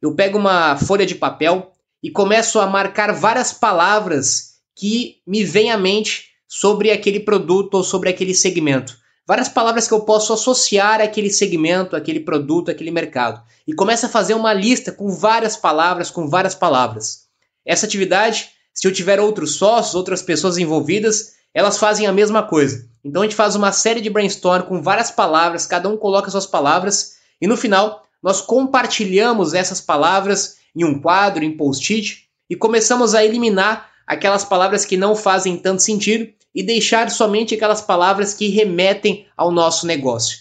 Eu 0.01 0.15
pego 0.15 0.39
uma 0.39 0.77
folha 0.77 1.05
de 1.05 1.15
papel 1.15 1.73
e 2.03 2.11
começo 2.11 2.59
a 2.59 2.67
marcar 2.67 3.13
várias 3.13 3.53
palavras 3.53 4.55
que 4.75 5.17
me 5.27 5.45
vêm 5.45 5.71
à 5.71 5.77
mente 5.77 6.31
sobre 6.49 6.91
aquele 6.91 7.21
produto 7.21 7.75
ou 7.75 7.85
sobre 7.85 8.09
aquele 8.09 8.35
segmento. 8.35 8.97
Várias 9.27 9.49
palavras 9.49 9.87
que 9.87 9.95
eu 9.95 10.01
posso 10.01 10.33
associar 10.33 11.01
àquele 11.01 11.31
segmento, 11.31 11.95
àquele 11.95 12.21
produto, 12.21 12.71
àquele 12.71 12.91
mercado. 12.91 13.43
E 13.67 13.73
começo 13.73 14.07
a 14.07 14.09
fazer 14.09 14.35
uma 14.35 14.53
lista 14.53 14.91
com 14.91 15.11
várias 15.11 15.57
palavras, 15.57 16.11
com 16.11 16.29
várias 16.29 16.55
palavras. 16.55 17.27
Essa 17.65 17.87
atividade, 17.87 18.51
se 18.75 18.89
eu 18.89 18.93
tiver 18.93 19.21
outros 19.21 19.55
sócios, 19.55 19.95
outras 19.95 20.23
pessoas 20.23 20.59
envolvidas, 20.59 21.35
elas 21.55 21.79
fazem 21.79 22.07
a 22.07 22.13
mesma 22.13 22.43
coisa. 22.43 22.89
Então 23.05 23.23
a 23.23 23.25
gente 23.25 23.37
faz 23.37 23.55
uma 23.55 23.73
série 23.73 24.01
de 24.01 24.11
brainstorm 24.11 24.65
com 24.65 24.83
várias 24.83 25.11
palavras, 25.11 25.67
cada 25.67 25.89
um 25.89 25.97
coloca 25.97 26.31
suas 26.31 26.47
palavras 26.47 27.17
e 27.41 27.47
no 27.47 27.57
final 27.57 28.05
nós 28.23 28.41
compartilhamos 28.41 29.55
essas 29.55 29.81
palavras 29.81 30.59
em 30.77 30.85
um 30.85 31.01
quadro, 31.01 31.43
em 31.43 31.57
post-it 31.57 32.29
e 32.49 32.57
começamos 32.57 33.15
a 33.15 33.25
eliminar 33.25 33.91
aquelas 34.07 34.45
palavras 34.45 34.85
que 34.85 34.97
não 34.97 35.17
fazem 35.17 35.57
tanto 35.57 35.83
sentido 35.83 36.31
e 36.55 36.63
deixar 36.63 37.11
somente 37.11 37.55
aquelas 37.55 37.81
palavras 37.81 38.35
que 38.35 38.49
remetem 38.49 39.27
ao 39.37 39.51
nosso 39.51 39.87
negócio. 39.87 40.39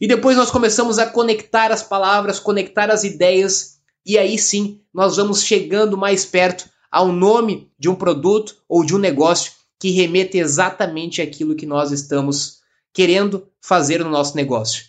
E 0.00 0.06
depois 0.08 0.36
nós 0.36 0.50
começamos 0.50 0.98
a 0.98 1.06
conectar 1.06 1.70
as 1.70 1.82
palavras, 1.82 2.40
conectar 2.40 2.90
as 2.90 3.04
ideias 3.04 3.78
e 4.04 4.16
aí 4.16 4.38
sim 4.38 4.80
nós 4.92 5.16
vamos 5.16 5.44
chegando 5.44 5.96
mais 5.96 6.24
perto 6.24 6.68
ao 6.90 7.08
nome 7.08 7.70
de 7.78 7.88
um 7.88 7.94
produto 7.94 8.56
ou 8.68 8.84
de 8.84 8.94
um 8.94 8.98
negócio 8.98 9.52
que 9.78 9.90
remeta 9.90 10.38
exatamente 10.38 11.22
aquilo 11.22 11.54
que 11.54 11.66
nós 11.66 11.92
estamos 11.92 12.60
querendo 12.92 13.46
fazer 13.60 14.02
no 14.02 14.10
nosso 14.10 14.36
negócio. 14.36 14.84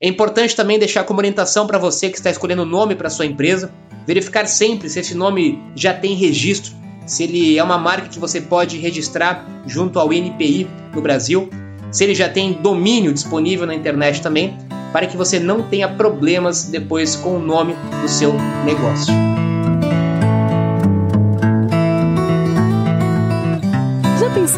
É 0.00 0.06
importante 0.06 0.54
também 0.54 0.78
deixar 0.78 1.04
como 1.04 1.18
orientação 1.18 1.66
para 1.66 1.78
você 1.78 2.08
que 2.08 2.16
está 2.16 2.30
escolhendo 2.30 2.62
o 2.62 2.66
nome 2.66 2.94
para 2.94 3.10
sua 3.10 3.26
empresa, 3.26 3.72
verificar 4.06 4.46
sempre 4.46 4.88
se 4.88 5.00
esse 5.00 5.14
nome 5.14 5.58
já 5.74 5.92
tem 5.92 6.14
registro, 6.14 6.72
se 7.08 7.24
ele 7.24 7.58
é 7.58 7.64
uma 7.64 7.78
marca 7.78 8.08
que 8.08 8.18
você 8.18 8.40
pode 8.40 8.78
registrar 8.78 9.44
junto 9.66 9.98
ao 9.98 10.12
INPI 10.12 10.68
no 10.94 11.00
Brasil, 11.00 11.50
se 11.90 12.04
ele 12.04 12.14
já 12.14 12.28
tem 12.28 12.52
domínio 12.52 13.12
disponível 13.12 13.66
na 13.66 13.74
internet 13.74 14.22
também, 14.22 14.56
para 14.92 15.06
que 15.06 15.16
você 15.16 15.40
não 15.40 15.62
tenha 15.62 15.88
problemas 15.88 16.64
depois 16.64 17.16
com 17.16 17.36
o 17.36 17.40
nome 17.40 17.74
do 18.02 18.08
seu 18.08 18.34
negócio. 18.64 19.12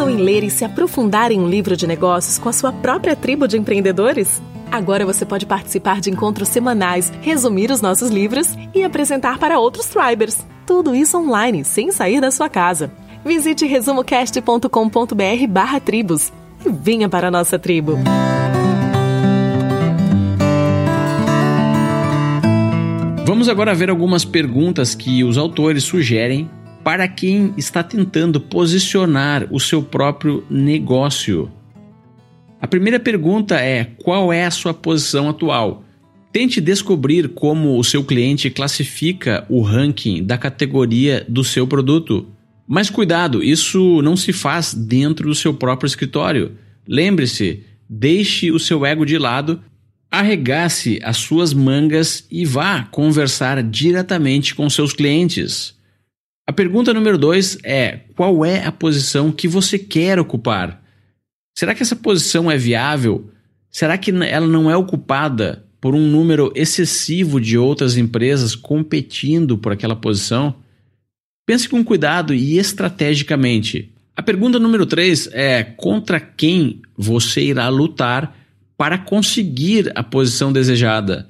pensou 0.01 0.11
em 0.11 0.17
ler 0.17 0.45
e 0.45 0.51
se 0.51 0.65
aprofundar 0.65 1.33
em 1.33 1.41
um 1.41 1.49
livro 1.49 1.77
de 1.77 1.87
negócios 1.87 2.39
com 2.39 2.49
a 2.49 2.53
sua 2.53 2.73
própria 2.73 3.17
tribo 3.17 3.49
de 3.49 3.59
empreendedores? 3.59 4.41
Agora 4.71 5.05
você 5.05 5.25
pode 5.27 5.47
participar 5.47 6.01
de 6.01 6.11
encontros 6.11 6.49
semanais, 6.49 7.13
resumir 7.21 7.71
os 7.71 7.81
nossos 7.81 8.11
livros 8.11 8.55
e 8.75 8.85
apresentar 8.85 9.39
para 9.39 9.59
outros 9.59 9.87
Tribers. 9.87 10.47
Tudo 10.65 10.95
isso 10.95 11.19
online, 11.19 11.65
sem 11.65 11.91
sair 11.91 12.21
da 12.21 12.31
sua 12.31 12.49
casa. 12.49 12.93
Visite 13.25 13.67
resumocast.com.br 13.67 15.47
barra 15.49 15.81
tribos 15.81 16.33
e 16.65 16.69
venha 16.71 17.09
para 17.09 17.29
a 17.29 17.31
nossa 17.31 17.59
tribo. 17.59 17.99
Vamos 23.27 23.49
agora 23.49 23.75
ver 23.75 23.91
algumas 23.91 24.25
perguntas 24.25 24.95
que 24.95 25.25
os 25.25 25.37
autores 25.37 25.85
sugerem 25.85 26.49
para 26.85 27.07
quem 27.09 27.53
está 27.57 27.83
tentando 27.83 28.41
posicionar 28.41 29.47
o 29.51 29.61
seu 29.61 29.83
próprio 29.83 30.45
negócio. 30.49 31.51
A 32.61 32.67
primeira 32.67 33.01
pergunta 33.01 33.57
é: 33.57 33.85
qual 34.03 34.33
é 34.33 34.45
a 34.45 34.51
sua 34.51 34.75
posição 34.75 35.29
atual? 35.29 35.85
Tente 36.33 36.61
descobrir 36.61 37.31
como 37.31 37.79
o 37.79 37.83
seu 37.83 38.05
cliente 38.05 38.51
classifica 38.51 39.45
o 39.49 39.63
ranking 39.63 40.23
da 40.23 40.39
categoria 40.39 41.25
do 41.29 41.43
seu 41.43 41.67
produto. 41.67 42.29
Mas 42.69 42.89
cuidado, 42.89 43.43
isso 43.43 44.01
não 44.03 44.17
se 44.17 44.33
faz 44.33 44.73
dentro 44.73 45.29
do 45.29 45.35
seu 45.35 45.53
próprio 45.53 45.89
escritório. 45.89 46.53
Lembre-se, 46.87 47.65
deixe 47.89 48.53
o 48.53 48.61
seu 48.61 48.87
ego 48.87 49.05
de 49.05 49.19
lado, 49.19 49.61
arregace 50.09 51.01
as 51.03 51.17
suas 51.17 51.53
mangas 51.53 52.25
e 52.31 52.45
vá 52.45 52.85
conversar 52.85 53.61
diretamente 53.63 54.55
com 54.55 54.71
seus 54.71 54.93
clientes. 54.93 55.75
A 56.47 56.53
pergunta 56.53 56.95
número 56.95 57.19
dois 57.19 57.59
é: 57.65 58.01
qual 58.15 58.45
é 58.45 58.65
a 58.65 58.71
posição 58.71 59.33
que 59.33 59.49
você 59.49 59.79
quer 59.79 60.21
ocupar? 60.21 60.81
Será 61.61 61.75
que 61.75 61.83
essa 61.83 61.95
posição 61.95 62.51
é 62.51 62.57
viável? 62.57 63.31
Será 63.71 63.99
que 63.99 64.11
ela 64.11 64.47
não 64.47 64.71
é 64.71 64.75
ocupada 64.75 65.63
por 65.79 65.95
um 65.95 66.07
número 66.07 66.51
excessivo 66.57 67.39
de 67.39 67.59
outras 67.59 67.99
empresas 67.99 68.55
competindo 68.55 69.59
por 69.59 69.71
aquela 69.71 69.95
posição? 69.95 70.55
Pense 71.47 71.69
com 71.69 71.85
cuidado 71.85 72.33
e 72.33 72.57
estrategicamente. 72.57 73.93
A 74.17 74.23
pergunta 74.23 74.59
número 74.59 74.87
3 74.87 75.29
é: 75.35 75.63
contra 75.63 76.19
quem 76.19 76.81
você 76.97 77.43
irá 77.43 77.69
lutar 77.69 78.35
para 78.75 78.97
conseguir 78.97 79.93
a 79.95 80.03
posição 80.03 80.51
desejada? 80.51 81.29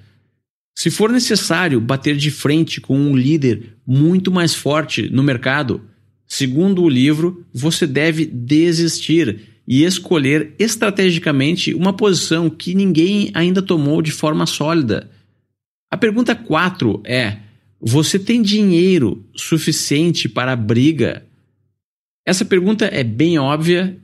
Se 0.79 0.93
for 0.93 1.11
necessário 1.11 1.81
bater 1.81 2.17
de 2.17 2.31
frente 2.31 2.81
com 2.81 2.97
um 2.97 3.17
líder 3.17 3.75
muito 3.85 4.31
mais 4.31 4.55
forte 4.55 5.11
no 5.11 5.25
mercado, 5.25 5.83
segundo 6.25 6.85
o 6.85 6.89
livro, 6.89 7.45
você 7.53 7.85
deve 7.85 8.27
desistir 8.27 9.50
e 9.71 9.85
escolher 9.85 10.53
estrategicamente 10.59 11.73
uma 11.75 11.93
posição 11.93 12.51
que 12.51 12.75
ninguém 12.75 13.31
ainda 13.33 13.63
tomou 13.63 14.03
de 14.03 14.11
forma 14.11 14.45
sólida. 14.45 15.09
A 15.89 15.97
pergunta 15.97 16.35
4 16.35 17.01
é: 17.07 17.39
você 17.81 18.19
tem 18.19 18.43
dinheiro 18.43 19.25
suficiente 19.37 20.29
para 20.29 20.55
a 20.55 20.57
briga? 20.57 21.25
Essa 22.27 22.45
pergunta 22.45 22.87
é 22.87 23.05
bem 23.05 23.39
óbvia 23.39 23.97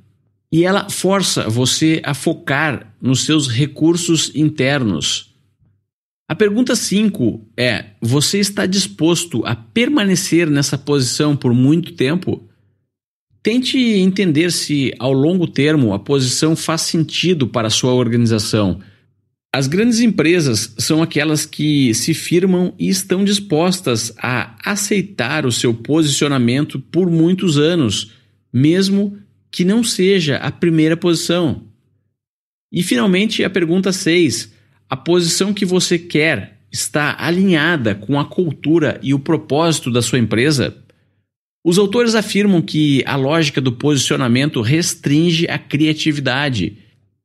e 0.53 0.65
ela 0.65 0.89
força 0.89 1.49
você 1.49 2.01
a 2.05 2.15
focar 2.15 2.95
nos 3.03 3.25
seus 3.25 3.49
recursos 3.49 4.31
internos. 4.37 5.35
A 6.29 6.35
pergunta 6.37 6.77
5 6.77 7.45
é: 7.57 7.87
você 8.01 8.39
está 8.39 8.67
disposto 8.67 9.45
a 9.45 9.57
permanecer 9.57 10.49
nessa 10.49 10.79
posição 10.79 11.37
por 11.37 11.53
muito 11.53 11.95
tempo? 11.95 12.46
Tente 13.47 13.79
entender 13.79 14.51
se, 14.51 14.93
ao 14.99 15.13
longo 15.13 15.47
termo, 15.47 15.95
a 15.95 16.01
posição 16.01 16.57
faz 16.57 16.81
sentido 16.81 17.47
para 17.47 17.69
a 17.69 17.71
sua 17.71 17.95
organização. 17.95 18.81
As 19.55 19.69
grandes 19.69 20.01
empresas 20.01 20.75
são 20.79 21.01
aquelas 21.01 21.47
que 21.47 21.95
se 21.95 22.13
firmam 22.13 22.75
e 22.77 22.89
estão 22.89 23.25
dispostas 23.25 24.13
a 24.19 24.57
aceitar 24.69 25.47
o 25.47 25.53
seu 25.53 25.73
posicionamento 25.73 26.81
por 26.81 27.09
muitos 27.09 27.57
anos, 27.57 28.11
mesmo 28.53 29.17
que 29.49 29.65
não 29.65 29.85
seja 29.85 30.39
a 30.39 30.51
primeira 30.51 30.97
posição. 30.97 31.69
E, 32.73 32.83
finalmente, 32.83 33.45
a 33.45 33.49
pergunta 33.49 33.93
6 33.93 34.53
a 34.91 34.97
posição 34.97 35.55
que 35.55 35.65
você 35.65 35.97
quer 36.01 36.59
está 36.73 37.15
alinhada 37.17 37.95
com 37.95 38.19
a 38.19 38.25
cultura 38.25 38.99
e 39.05 39.15
o 39.15 39.21
propósito 39.21 39.89
da 39.89 40.03
sua 40.03 40.19
empresa? 40.19 40.85
Os 41.69 41.79
autores 41.79 42.15
afirmam 42.15 42.63
que 42.63 43.03
a 43.05 43.17
lógica 43.17 43.61
do 43.61 43.73
posicionamento 43.73 44.61
restringe 44.61 45.49
a 45.49 45.59
criatividade 45.59 46.79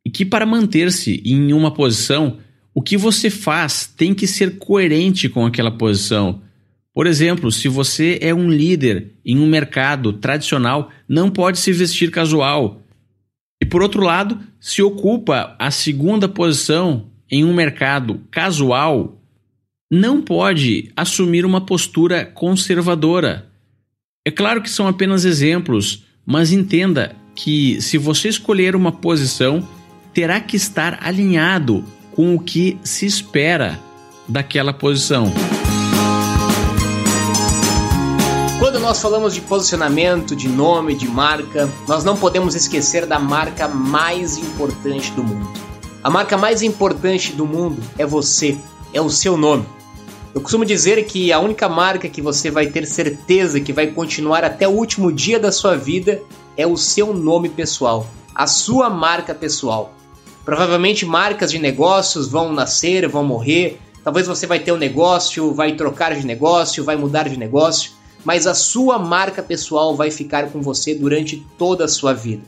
e 0.03 0.09
que, 0.09 0.25
para 0.25 0.47
manter-se 0.47 1.21
em 1.23 1.53
uma 1.53 1.69
posição, 1.69 2.39
o 2.73 2.81
que 2.81 2.97
você 2.97 3.29
faz 3.29 3.85
tem 3.85 4.15
que 4.15 4.25
ser 4.25 4.57
coerente 4.57 5.29
com 5.29 5.45
aquela 5.45 5.69
posição. 5.69 6.41
Por 6.91 7.05
exemplo, 7.05 7.51
se 7.51 7.67
você 7.67 8.17
é 8.19 8.33
um 8.33 8.49
líder 8.49 9.11
em 9.23 9.37
um 9.37 9.45
mercado 9.45 10.11
tradicional, 10.13 10.89
não 11.07 11.29
pode 11.29 11.59
se 11.59 11.71
vestir 11.71 12.09
casual. 12.09 12.81
E 13.61 13.65
por 13.67 13.83
outro 13.83 14.01
lado, 14.03 14.39
se 14.59 14.81
ocupa 14.81 15.55
a 15.59 15.69
segunda 15.69 16.27
posição 16.27 17.11
em 17.29 17.45
um 17.45 17.53
mercado 17.53 18.21
casual 18.31 19.21
não 19.91 20.21
pode 20.21 20.89
assumir 20.95 21.45
uma 21.45 21.59
postura 21.59 22.25
conservadora. 22.25 23.50
É 24.23 24.29
claro 24.29 24.61
que 24.61 24.69
são 24.69 24.87
apenas 24.87 25.25
exemplos, 25.25 26.03
mas 26.23 26.51
entenda 26.51 27.15
que 27.33 27.81
se 27.81 27.97
você 27.97 28.29
escolher 28.29 28.75
uma 28.75 28.91
posição, 28.91 29.67
terá 30.13 30.39
que 30.39 30.55
estar 30.55 30.99
alinhado 31.01 31.83
com 32.11 32.35
o 32.35 32.39
que 32.39 32.77
se 32.83 33.07
espera 33.07 33.79
daquela 34.27 34.71
posição. 34.71 35.33
Quando 38.59 38.79
nós 38.79 39.01
falamos 39.01 39.33
de 39.33 39.41
posicionamento, 39.41 40.35
de 40.35 40.47
nome, 40.47 40.93
de 40.93 41.07
marca, 41.07 41.67
nós 41.87 42.03
não 42.03 42.15
podemos 42.15 42.53
esquecer 42.53 43.07
da 43.07 43.17
marca 43.17 43.67
mais 43.67 44.37
importante 44.37 45.09
do 45.13 45.23
mundo. 45.23 45.49
A 46.03 46.11
marca 46.11 46.37
mais 46.37 46.61
importante 46.61 47.33
do 47.33 47.47
mundo 47.47 47.81
é 47.97 48.05
você, 48.05 48.55
é 48.93 49.01
o 49.01 49.09
seu 49.09 49.35
nome. 49.35 49.65
Eu 50.33 50.39
costumo 50.39 50.63
dizer 50.63 51.03
que 51.05 51.33
a 51.33 51.39
única 51.41 51.67
marca 51.67 52.07
que 52.07 52.21
você 52.21 52.49
vai 52.49 52.67
ter 52.67 52.85
certeza 52.87 53.59
que 53.59 53.73
vai 53.73 53.87
continuar 53.87 54.45
até 54.45 54.65
o 54.65 54.71
último 54.71 55.11
dia 55.11 55.37
da 55.37 55.51
sua 55.51 55.75
vida 55.75 56.21
é 56.55 56.65
o 56.65 56.77
seu 56.77 57.13
nome 57.13 57.49
pessoal, 57.49 58.07
a 58.33 58.47
sua 58.47 58.89
marca 58.89 59.35
pessoal. 59.35 59.93
Provavelmente 60.45 61.05
marcas 61.05 61.51
de 61.51 61.59
negócios 61.59 62.29
vão 62.29 62.53
nascer, 62.53 63.09
vão 63.09 63.25
morrer. 63.25 63.77
Talvez 64.05 64.25
você 64.25 64.47
vai 64.47 64.59
ter 64.59 64.71
um 64.71 64.77
negócio, 64.77 65.53
vai 65.53 65.75
trocar 65.75 66.15
de 66.15 66.25
negócio, 66.25 66.83
vai 66.83 66.95
mudar 66.95 67.27
de 67.27 67.37
negócio, 67.37 67.91
mas 68.23 68.47
a 68.47 68.53
sua 68.53 68.97
marca 68.97 69.43
pessoal 69.43 69.97
vai 69.97 70.09
ficar 70.11 70.49
com 70.49 70.61
você 70.61 70.95
durante 70.95 71.45
toda 71.57 71.83
a 71.83 71.89
sua 71.89 72.13
vida. 72.13 72.43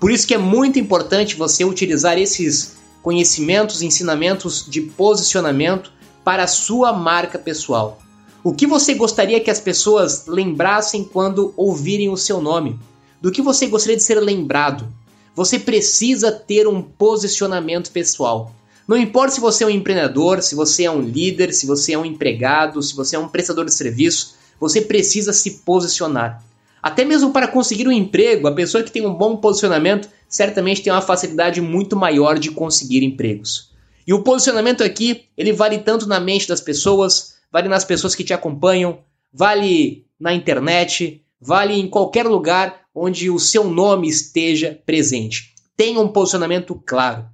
Por 0.00 0.10
isso 0.10 0.26
que 0.26 0.34
é 0.34 0.38
muito 0.38 0.80
importante 0.80 1.36
você 1.36 1.64
utilizar 1.64 2.18
esses 2.18 2.76
conhecimentos, 3.00 3.80
ensinamentos 3.80 4.66
de 4.68 4.80
posicionamento 4.80 5.92
para 6.28 6.42
a 6.42 6.46
sua 6.46 6.92
marca 6.92 7.38
pessoal. 7.38 8.02
O 8.44 8.52
que 8.52 8.66
você 8.66 8.92
gostaria 8.92 9.40
que 9.40 9.50
as 9.50 9.60
pessoas 9.60 10.26
lembrassem 10.26 11.02
quando 11.02 11.54
ouvirem 11.56 12.10
o 12.10 12.18
seu 12.18 12.38
nome? 12.38 12.78
Do 13.18 13.32
que 13.32 13.40
você 13.40 13.66
gostaria 13.66 13.96
de 13.96 14.02
ser 14.02 14.20
lembrado? 14.20 14.86
Você 15.34 15.58
precisa 15.58 16.30
ter 16.30 16.68
um 16.68 16.82
posicionamento 16.82 17.90
pessoal. 17.90 18.52
Não 18.86 18.98
importa 18.98 19.36
se 19.36 19.40
você 19.40 19.64
é 19.64 19.68
um 19.68 19.70
empreendedor, 19.70 20.42
se 20.42 20.54
você 20.54 20.84
é 20.84 20.90
um 20.90 21.00
líder, 21.00 21.54
se 21.54 21.64
você 21.64 21.94
é 21.94 21.98
um 21.98 22.04
empregado, 22.04 22.82
se 22.82 22.94
você 22.94 23.16
é 23.16 23.18
um 23.18 23.28
prestador 23.28 23.64
de 23.64 23.72
serviço, 23.72 24.34
você 24.60 24.82
precisa 24.82 25.32
se 25.32 25.62
posicionar. 25.64 26.44
Até 26.82 27.06
mesmo 27.06 27.32
para 27.32 27.48
conseguir 27.48 27.88
um 27.88 27.92
emprego, 27.92 28.48
a 28.48 28.52
pessoa 28.52 28.84
que 28.84 28.92
tem 28.92 29.06
um 29.06 29.14
bom 29.14 29.38
posicionamento 29.38 30.10
certamente 30.28 30.82
tem 30.82 30.92
uma 30.92 31.00
facilidade 31.00 31.62
muito 31.62 31.96
maior 31.96 32.38
de 32.38 32.50
conseguir 32.50 33.02
empregos. 33.02 33.68
E 34.08 34.12
o 34.14 34.22
posicionamento 34.22 34.82
aqui, 34.82 35.26
ele 35.36 35.52
vale 35.52 35.80
tanto 35.80 36.06
na 36.06 36.18
mente 36.18 36.48
das 36.48 36.62
pessoas, 36.62 37.34
vale 37.52 37.68
nas 37.68 37.84
pessoas 37.84 38.14
que 38.14 38.24
te 38.24 38.32
acompanham, 38.32 39.00
vale 39.30 40.06
na 40.18 40.32
internet, 40.32 41.22
vale 41.38 41.74
em 41.74 41.86
qualquer 41.86 42.24
lugar 42.26 42.86
onde 42.94 43.28
o 43.28 43.38
seu 43.38 43.64
nome 43.64 44.08
esteja 44.08 44.80
presente. 44.86 45.54
Tenha 45.76 46.00
um 46.00 46.08
posicionamento 46.08 46.74
claro. 46.86 47.26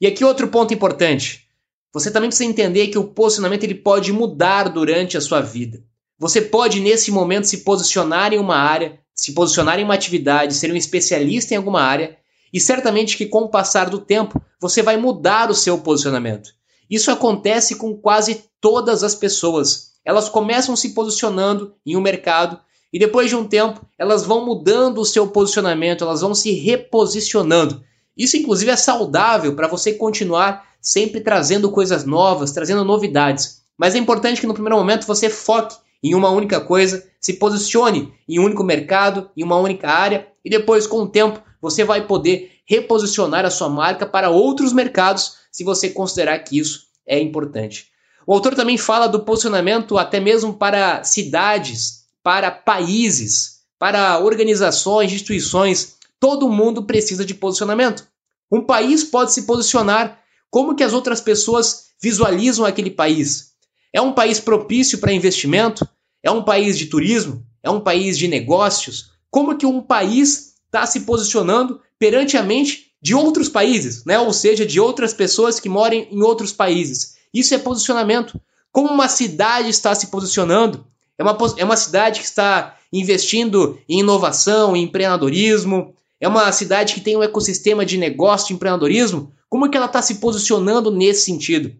E 0.00 0.06
aqui 0.06 0.24
outro 0.24 0.48
ponto 0.48 0.72
importante. 0.72 1.46
Você 1.92 2.10
também 2.10 2.30
precisa 2.30 2.48
entender 2.48 2.86
que 2.88 2.96
o 2.96 3.04
posicionamento 3.04 3.64
ele 3.64 3.74
pode 3.74 4.10
mudar 4.10 4.70
durante 4.70 5.18
a 5.18 5.20
sua 5.20 5.42
vida. 5.42 5.84
Você 6.18 6.40
pode, 6.40 6.80
nesse 6.80 7.10
momento, 7.10 7.46
se 7.46 7.58
posicionar 7.58 8.32
em 8.32 8.38
uma 8.38 8.56
área, 8.56 8.98
se 9.14 9.34
posicionar 9.34 9.78
em 9.78 9.84
uma 9.84 9.92
atividade, 9.92 10.54
ser 10.54 10.72
um 10.72 10.76
especialista 10.76 11.52
em 11.52 11.58
alguma 11.58 11.82
área, 11.82 12.16
e 12.52 12.60
certamente 12.60 13.16
que 13.16 13.26
com 13.26 13.40
o 13.40 13.48
passar 13.48 13.90
do 13.90 13.98
tempo 13.98 14.40
você 14.60 14.82
vai 14.82 14.96
mudar 14.96 15.50
o 15.50 15.54
seu 15.54 15.78
posicionamento. 15.78 16.50
Isso 16.88 17.10
acontece 17.10 17.76
com 17.76 17.96
quase 17.96 18.44
todas 18.60 19.02
as 19.02 19.14
pessoas. 19.14 19.92
Elas 20.04 20.28
começam 20.28 20.76
se 20.76 20.90
posicionando 20.94 21.74
em 21.84 21.96
um 21.96 22.00
mercado 22.00 22.60
e 22.92 22.98
depois 22.98 23.28
de 23.28 23.36
um 23.36 23.46
tempo 23.46 23.84
elas 23.98 24.24
vão 24.24 24.46
mudando 24.46 24.98
o 24.98 25.04
seu 25.04 25.28
posicionamento, 25.28 26.04
elas 26.04 26.20
vão 26.20 26.34
se 26.34 26.52
reposicionando. 26.52 27.82
Isso, 28.16 28.36
inclusive, 28.36 28.70
é 28.70 28.76
saudável 28.76 29.54
para 29.54 29.68
você 29.68 29.92
continuar 29.92 30.64
sempre 30.80 31.20
trazendo 31.20 31.70
coisas 31.70 32.04
novas, 32.04 32.52
trazendo 32.52 32.84
novidades. 32.84 33.62
Mas 33.76 33.94
é 33.94 33.98
importante 33.98 34.40
que 34.40 34.46
no 34.46 34.54
primeiro 34.54 34.76
momento 34.76 35.06
você 35.06 35.28
foque 35.28 35.76
em 36.02 36.14
uma 36.14 36.30
única 36.30 36.60
coisa, 36.60 37.04
se 37.20 37.34
posicione 37.34 38.14
em 38.28 38.38
um 38.38 38.44
único 38.44 38.62
mercado, 38.62 39.28
em 39.36 39.42
uma 39.42 39.56
única 39.56 39.90
área, 39.90 40.28
e 40.44 40.48
depois, 40.48 40.86
com 40.86 40.98
o 40.98 41.08
tempo, 41.08 41.42
você 41.66 41.82
vai 41.82 42.06
poder 42.06 42.60
reposicionar 42.64 43.44
a 43.44 43.50
sua 43.50 43.68
marca 43.68 44.06
para 44.06 44.30
outros 44.30 44.72
mercados, 44.72 45.32
se 45.50 45.64
você 45.64 45.90
considerar 45.90 46.38
que 46.38 46.60
isso 46.60 46.84
é 47.04 47.18
importante. 47.18 47.88
O 48.24 48.32
autor 48.32 48.54
também 48.54 48.78
fala 48.78 49.08
do 49.08 49.24
posicionamento 49.24 49.98
até 49.98 50.20
mesmo 50.20 50.54
para 50.54 51.02
cidades, 51.02 52.04
para 52.22 52.52
países, 52.52 53.62
para 53.80 54.20
organizações, 54.20 55.12
instituições. 55.12 55.96
Todo 56.20 56.48
mundo 56.48 56.84
precisa 56.84 57.24
de 57.24 57.34
posicionamento. 57.34 58.06
Um 58.50 58.62
país 58.62 59.02
pode 59.02 59.32
se 59.32 59.42
posicionar 59.42 60.20
como 60.48 60.76
que 60.76 60.84
as 60.84 60.92
outras 60.92 61.20
pessoas 61.20 61.86
visualizam 62.00 62.64
aquele 62.64 62.92
país. 62.92 63.54
É 63.92 64.00
um 64.00 64.12
país 64.12 64.38
propício 64.38 64.98
para 64.98 65.12
investimento? 65.12 65.84
É 66.22 66.30
um 66.30 66.44
país 66.44 66.78
de 66.78 66.86
turismo? 66.86 67.44
É 67.60 67.70
um 67.70 67.80
país 67.80 68.16
de 68.16 68.28
negócios? 68.28 69.10
Como 69.32 69.56
que 69.58 69.66
um 69.66 69.80
país 69.80 70.54
está 70.76 70.86
se 70.86 71.00
posicionando 71.00 71.80
perante 71.98 72.36
a 72.36 72.42
mente 72.42 72.92
de 73.00 73.14
outros 73.14 73.48
países, 73.48 74.04
né? 74.04 74.18
ou 74.18 74.32
seja, 74.32 74.66
de 74.66 74.80
outras 74.80 75.12
pessoas 75.12 75.58
que 75.58 75.68
moram 75.68 75.96
em 75.96 76.22
outros 76.22 76.52
países? 76.52 77.16
Isso 77.32 77.54
é 77.54 77.58
posicionamento. 77.58 78.40
Como 78.72 78.88
uma 78.88 79.08
cidade 79.08 79.68
está 79.68 79.94
se 79.94 80.08
posicionando? 80.08 80.86
É 81.18 81.22
uma, 81.22 81.36
é 81.56 81.64
uma 81.64 81.76
cidade 81.76 82.20
que 82.20 82.26
está 82.26 82.76
investindo 82.92 83.78
em 83.88 84.00
inovação, 84.00 84.76
em 84.76 84.84
empreendedorismo? 84.84 85.94
É 86.20 86.28
uma 86.28 86.50
cidade 86.52 86.94
que 86.94 87.00
tem 87.00 87.16
um 87.16 87.22
ecossistema 87.22 87.84
de 87.84 87.96
negócio 87.96 88.48
de 88.48 88.54
empreendedorismo? 88.54 89.32
Como 89.48 89.66
é 89.66 89.68
que 89.68 89.76
ela 89.76 89.86
está 89.86 90.02
se 90.02 90.16
posicionando 90.16 90.90
nesse 90.90 91.24
sentido? 91.24 91.74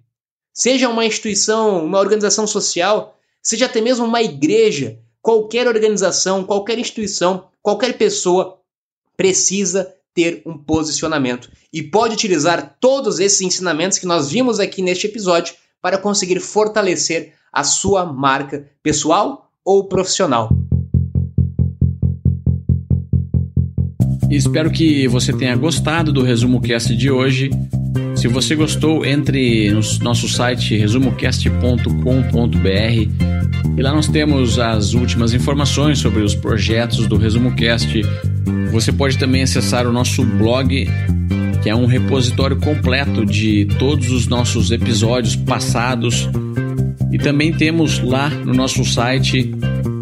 seja 0.57 0.89
uma 0.89 1.05
instituição, 1.05 1.85
uma 1.85 1.99
organização 1.99 2.47
social, 2.47 3.19
seja 3.43 3.67
até 3.67 3.79
mesmo 3.79 4.07
uma 4.07 4.23
igreja, 4.23 4.99
qualquer 5.21 5.69
organização, 5.69 6.45
qualquer 6.45 6.79
instituição, 6.79 7.49
qualquer 7.61 7.99
pessoa 7.99 8.56
precisa 9.17 9.93
ter 10.15 10.43
um 10.47 10.57
posicionamento 10.57 11.51
e 11.73 11.83
pode 11.83 12.15
utilizar 12.15 12.77
todos 12.81 13.21
esses 13.21 13.43
ensinamentos 13.43 13.99
que 13.99 14.07
nós 14.07 14.31
vimos 14.31 14.59
aqui 14.59 14.81
neste 14.81 15.07
episódio 15.07 15.55
para 15.83 15.99
conseguir 15.99 16.41
fortalecer 16.41 17.35
a 17.53 17.63
sua 17.63 18.05
marca 18.05 18.67
pessoal 18.83 19.51
ou 19.65 19.85
profissional. 19.85 20.51
Espero 24.31 24.71
que 24.71 25.07
você 25.07 25.33
tenha 25.33 25.55
gostado 25.55 26.13
do 26.13 26.23
resumo 26.23 26.61
cast 26.61 26.97
de 26.97 27.11
hoje. 27.11 27.51
Se 28.17 28.27
você 28.27 28.57
gostou, 28.57 29.05
entre 29.05 29.71
no 29.71 29.81
nosso 30.03 30.29
site 30.29 30.77
resumocast.com.br 30.77 33.37
e 33.77 33.83
lá 33.83 33.93
nós 33.93 34.09
temos 34.09 34.59
as 34.59 34.95
últimas 34.95 35.35
informações 35.35 35.99
sobre 35.99 36.23
os 36.23 36.35
projetos 36.35 37.07
do 37.07 37.17
Resumo 37.17 37.55
Cast. 37.55 38.03
Você 38.73 38.93
pode 38.93 39.19
também 39.19 39.43
acessar 39.43 39.87
o 39.87 39.93
nosso 39.93 40.25
blog, 40.25 40.89
que 41.63 41.71
é 41.71 41.75
um 41.75 41.87
repositório 41.87 42.57
completo 42.57 43.25
de 43.25 43.67
todos 43.79 44.11
os 44.11 44.27
nossos 44.27 44.71
episódios 44.71 45.35
passados. 45.35 46.29
E 47.11 47.19
também 47.19 47.53
temos 47.53 48.01
lá 48.01 48.29
no 48.29 48.53
nosso 48.53 48.85
site 48.85 49.53